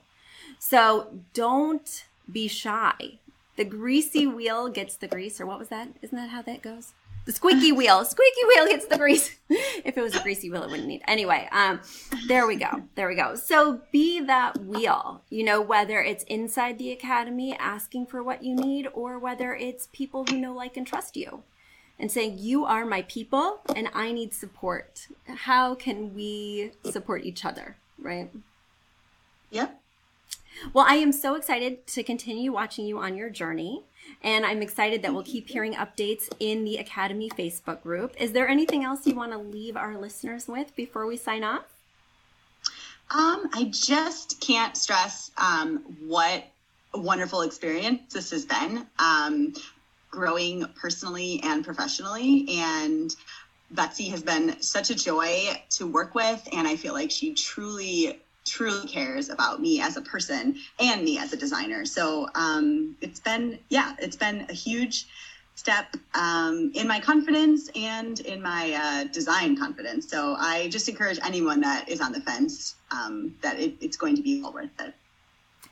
So 0.59 1.19
don't 1.33 2.05
be 2.31 2.47
shy. 2.47 3.19
The 3.57 3.65
greasy 3.65 4.27
wheel 4.27 4.69
gets 4.69 4.95
the 4.95 5.07
grease, 5.07 5.41
or 5.41 5.45
what 5.45 5.59
was 5.59 5.69
that? 5.69 5.89
Isn't 6.01 6.17
that 6.17 6.29
how 6.29 6.41
that 6.43 6.61
goes? 6.61 6.93
The 7.25 7.33
squeaky 7.33 7.73
wheel, 7.73 8.05
squeaky 8.05 8.45
wheel 8.47 8.67
gets 8.67 8.85
the 8.85 8.97
grease. 8.97 9.35
if 9.49 9.97
it 9.97 10.01
was 10.01 10.15
a 10.15 10.21
greasy 10.21 10.49
wheel, 10.49 10.63
it 10.63 10.69
wouldn't 10.69 10.87
need. 10.87 11.01
Anyway, 11.07 11.49
um, 11.51 11.81
there 12.27 12.47
we 12.47 12.55
go. 12.55 12.83
There 12.95 13.09
we 13.09 13.15
go. 13.15 13.35
So 13.35 13.81
be 13.91 14.21
that 14.21 14.57
wheel, 14.59 15.23
you 15.29 15.43
know, 15.43 15.59
whether 15.59 16.01
it's 16.01 16.23
inside 16.23 16.77
the 16.77 16.91
academy 16.91 17.57
asking 17.57 18.05
for 18.05 18.23
what 18.23 18.43
you 18.43 18.55
need, 18.55 18.87
or 18.93 19.19
whether 19.19 19.53
it's 19.53 19.89
people 19.91 20.23
who 20.23 20.37
know, 20.37 20.53
like, 20.53 20.77
and 20.77 20.87
trust 20.87 21.17
you 21.17 21.43
and 21.99 22.11
saying, 22.11 22.37
You 22.37 22.63
are 22.63 22.85
my 22.85 23.01
people 23.03 23.59
and 23.75 23.89
I 23.93 24.11
need 24.11 24.33
support. 24.33 25.07
How 25.25 25.75
can 25.75 26.13
we 26.13 26.71
support 26.89 27.25
each 27.25 27.43
other? 27.43 27.75
Right? 27.99 28.31
Yep. 29.49 29.81
Well, 30.73 30.85
I 30.87 30.95
am 30.95 31.11
so 31.11 31.35
excited 31.35 31.85
to 31.87 32.03
continue 32.03 32.51
watching 32.51 32.85
you 32.85 32.99
on 32.99 33.15
your 33.15 33.29
journey. 33.29 33.83
And 34.23 34.45
I'm 34.45 34.61
excited 34.61 35.01
that 35.01 35.13
we'll 35.13 35.23
keep 35.23 35.49
hearing 35.49 35.73
updates 35.73 36.29
in 36.39 36.63
the 36.63 36.77
Academy 36.77 37.29
Facebook 37.29 37.83
group. 37.83 38.15
Is 38.19 38.31
there 38.31 38.47
anything 38.47 38.83
else 38.83 39.05
you 39.05 39.15
want 39.15 39.31
to 39.31 39.37
leave 39.37 39.77
our 39.77 39.97
listeners 39.97 40.47
with 40.47 40.75
before 40.75 41.05
we 41.05 41.17
sign 41.17 41.43
off? 41.43 41.65
Um, 43.09 43.49
I 43.53 43.69
just 43.71 44.41
can't 44.41 44.75
stress 44.75 45.31
um, 45.37 45.77
what 46.05 46.45
a 46.93 46.99
wonderful 46.99 47.41
experience 47.41 48.13
this 48.13 48.31
has 48.31 48.45
been, 48.45 48.85
um, 48.99 49.53
growing 50.11 50.65
personally 50.75 51.39
and 51.43 51.63
professionally. 51.63 52.47
And 52.49 53.15
Betsy 53.71 54.09
has 54.09 54.23
been 54.23 54.61
such 54.61 54.89
a 54.89 54.95
joy 54.95 55.61
to 55.71 55.87
work 55.87 56.15
with, 56.15 56.47
and 56.51 56.67
I 56.67 56.75
feel 56.75 56.93
like 56.93 57.11
she 57.11 57.33
truly, 57.33 58.19
truly 58.47 58.87
cares 58.87 59.29
about 59.29 59.61
me 59.61 59.81
as 59.81 59.97
a 59.97 60.01
person 60.01 60.55
and 60.79 61.03
me 61.03 61.17
as 61.17 61.33
a 61.33 61.37
designer. 61.37 61.85
So 61.85 62.29
um, 62.35 62.95
it's 63.01 63.19
been, 63.19 63.59
yeah, 63.69 63.95
it's 63.99 64.15
been 64.15 64.45
a 64.49 64.53
huge 64.53 65.07
step 65.55 65.95
um, 66.13 66.71
in 66.75 66.87
my 66.87 66.99
confidence 66.99 67.69
and 67.75 68.19
in 68.21 68.41
my 68.41 68.73
uh, 68.73 69.11
design 69.11 69.57
confidence. 69.57 70.09
So 70.09 70.35
I 70.37 70.69
just 70.69 70.87
encourage 70.87 71.19
anyone 71.23 71.61
that 71.61 71.89
is 71.89 71.99
on 71.99 72.11
the 72.11 72.21
fence 72.21 72.75
um, 72.91 73.35
that 73.41 73.59
it, 73.59 73.75
it's 73.81 73.97
going 73.97 74.15
to 74.15 74.21
be 74.21 74.41
well 74.41 74.53
worth 74.53 74.69
it. 74.79 74.93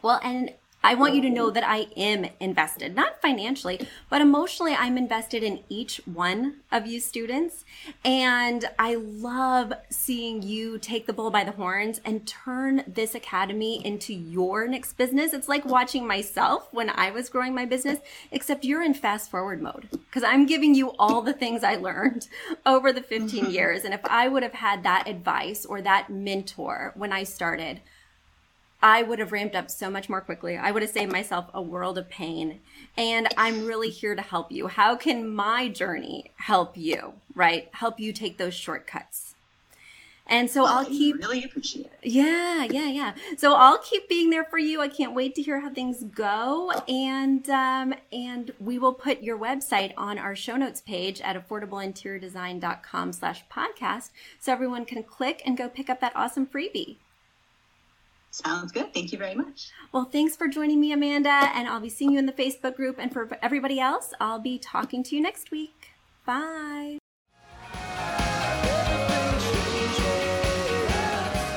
Well, 0.01 0.19
and 0.23 0.53
I 0.85 0.93
want 0.93 1.15
you 1.15 1.21
to 1.23 1.31
know 1.31 1.49
that 1.49 1.63
I 1.67 1.87
am 1.97 2.27
invested, 2.39 2.95
not 2.95 3.19
financially, 3.19 3.87
but 4.07 4.21
emotionally, 4.21 4.75
I'm 4.75 4.99
invested 4.99 5.41
in 5.41 5.61
each 5.67 5.99
one 6.05 6.57
of 6.71 6.85
you 6.85 6.99
students. 6.99 7.65
And 8.03 8.69
I 8.77 8.93
love 8.93 9.73
seeing 9.89 10.43
you 10.43 10.77
take 10.77 11.07
the 11.07 11.13
bull 11.13 11.31
by 11.31 11.43
the 11.43 11.53
horns 11.53 12.01
and 12.05 12.27
turn 12.27 12.83
this 12.85 13.15
academy 13.15 13.83
into 13.83 14.13
your 14.13 14.67
next 14.67 14.93
business. 14.93 15.33
It's 15.33 15.49
like 15.49 15.65
watching 15.65 16.05
myself 16.05 16.67
when 16.71 16.91
I 16.91 17.09
was 17.09 17.29
growing 17.29 17.55
my 17.55 17.65
business, 17.65 17.97
except 18.29 18.63
you're 18.63 18.83
in 18.83 18.93
fast 18.93 19.31
forward 19.31 19.63
mode 19.63 19.89
because 19.91 20.21
I'm 20.21 20.45
giving 20.45 20.75
you 20.75 20.91
all 20.99 21.23
the 21.23 21.33
things 21.33 21.63
I 21.63 21.77
learned 21.77 22.27
over 22.67 22.93
the 22.93 23.01
15 23.01 23.27
mm-hmm. 23.27 23.51
years. 23.51 23.85
And 23.85 23.93
if 23.95 24.05
I 24.05 24.27
would 24.27 24.43
have 24.43 24.53
had 24.53 24.83
that 24.83 25.07
advice 25.07 25.65
or 25.65 25.81
that 25.81 26.11
mentor 26.11 26.93
when 26.95 27.11
I 27.11 27.23
started, 27.23 27.81
I 28.81 29.01
would 29.03 29.19
have 29.19 29.31
ramped 29.31 29.55
up 29.55 29.71
so 29.71 29.89
much 29.89 30.09
more 30.09 30.21
quickly. 30.21 30.57
I 30.57 30.71
would 30.71 30.81
have 30.81 30.91
saved 30.91 31.11
myself 31.11 31.49
a 31.53 31.61
world 31.61 31.97
of 31.97 32.09
pain. 32.09 32.59
And 32.97 33.27
I'm 33.37 33.65
really 33.65 33.89
here 33.89 34.15
to 34.15 34.21
help 34.21 34.51
you. 34.51 34.67
How 34.67 34.95
can 34.95 35.33
my 35.33 35.69
journey 35.69 36.31
help 36.35 36.77
you, 36.77 37.13
right? 37.33 37.69
Help 37.73 37.99
you 37.99 38.13
take 38.13 38.37
those 38.37 38.53
shortcuts. 38.53 39.35
And 40.27 40.49
so 40.49 40.63
well, 40.63 40.79
I'll 40.79 40.85
keep 40.85 41.17
really 41.17 41.43
appreciate 41.43 41.85
it. 41.85 41.99
Yeah, 42.09 42.63
yeah, 42.63 42.87
yeah. 42.87 43.13
So 43.37 43.53
I'll 43.53 43.77
keep 43.77 44.09
being 44.09 44.31
there 44.31 44.43
for 44.43 44.57
you. 44.57 44.81
I 44.81 44.87
can't 44.87 45.13
wait 45.13 45.35
to 45.35 45.41
hear 45.43 45.59
how 45.59 45.69
things 45.69 46.03
go. 46.03 46.71
And 46.87 47.47
um, 47.49 47.93
and 48.11 48.51
we 48.59 48.79
will 48.79 48.93
put 48.93 49.21
your 49.21 49.37
website 49.37 49.93
on 49.97 50.17
our 50.17 50.35
show 50.35 50.55
notes 50.57 50.81
page 50.81 51.21
at 51.21 51.35
affordableinteriordesign.com 51.35 53.13
slash 53.13 53.43
podcast 53.51 54.09
so 54.39 54.51
everyone 54.51 54.85
can 54.85 55.03
click 55.03 55.43
and 55.45 55.55
go 55.55 55.69
pick 55.69 55.91
up 55.91 56.01
that 56.01 56.15
awesome 56.15 56.47
freebie. 56.47 56.97
Sounds 58.35 58.73
good. 58.73 58.93
Thank 58.93 59.13
you 59.13 59.17
very 59.17 59.33
much. 59.33 59.71
Well, 59.93 60.03
thanks 60.03 60.35
for 60.35 60.49
joining 60.49 60.81
me, 60.81 60.91
Amanda. 60.91 61.29
And 61.29 61.69
I'll 61.69 61.79
be 61.79 61.87
seeing 61.87 62.11
you 62.11 62.19
in 62.19 62.25
the 62.25 62.33
Facebook 62.33 62.75
group. 62.75 62.97
And 62.99 63.13
for 63.13 63.29
everybody 63.41 63.79
else, 63.79 64.13
I'll 64.19 64.41
be 64.41 64.59
talking 64.59 65.03
to 65.03 65.15
you 65.15 65.21
next 65.21 65.51
week. 65.51 65.91
Bye. 66.25 66.97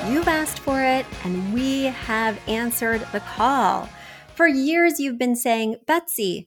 You've 0.08 0.28
asked 0.28 0.60
for 0.60 0.80
it, 0.80 1.04
and 1.24 1.52
we 1.52 1.86
have 1.86 2.40
answered 2.46 3.04
the 3.10 3.20
call. 3.20 3.88
For 4.36 4.46
years, 4.46 5.00
you've 5.00 5.18
been 5.18 5.34
saying, 5.34 5.78
Betsy, 5.84 6.46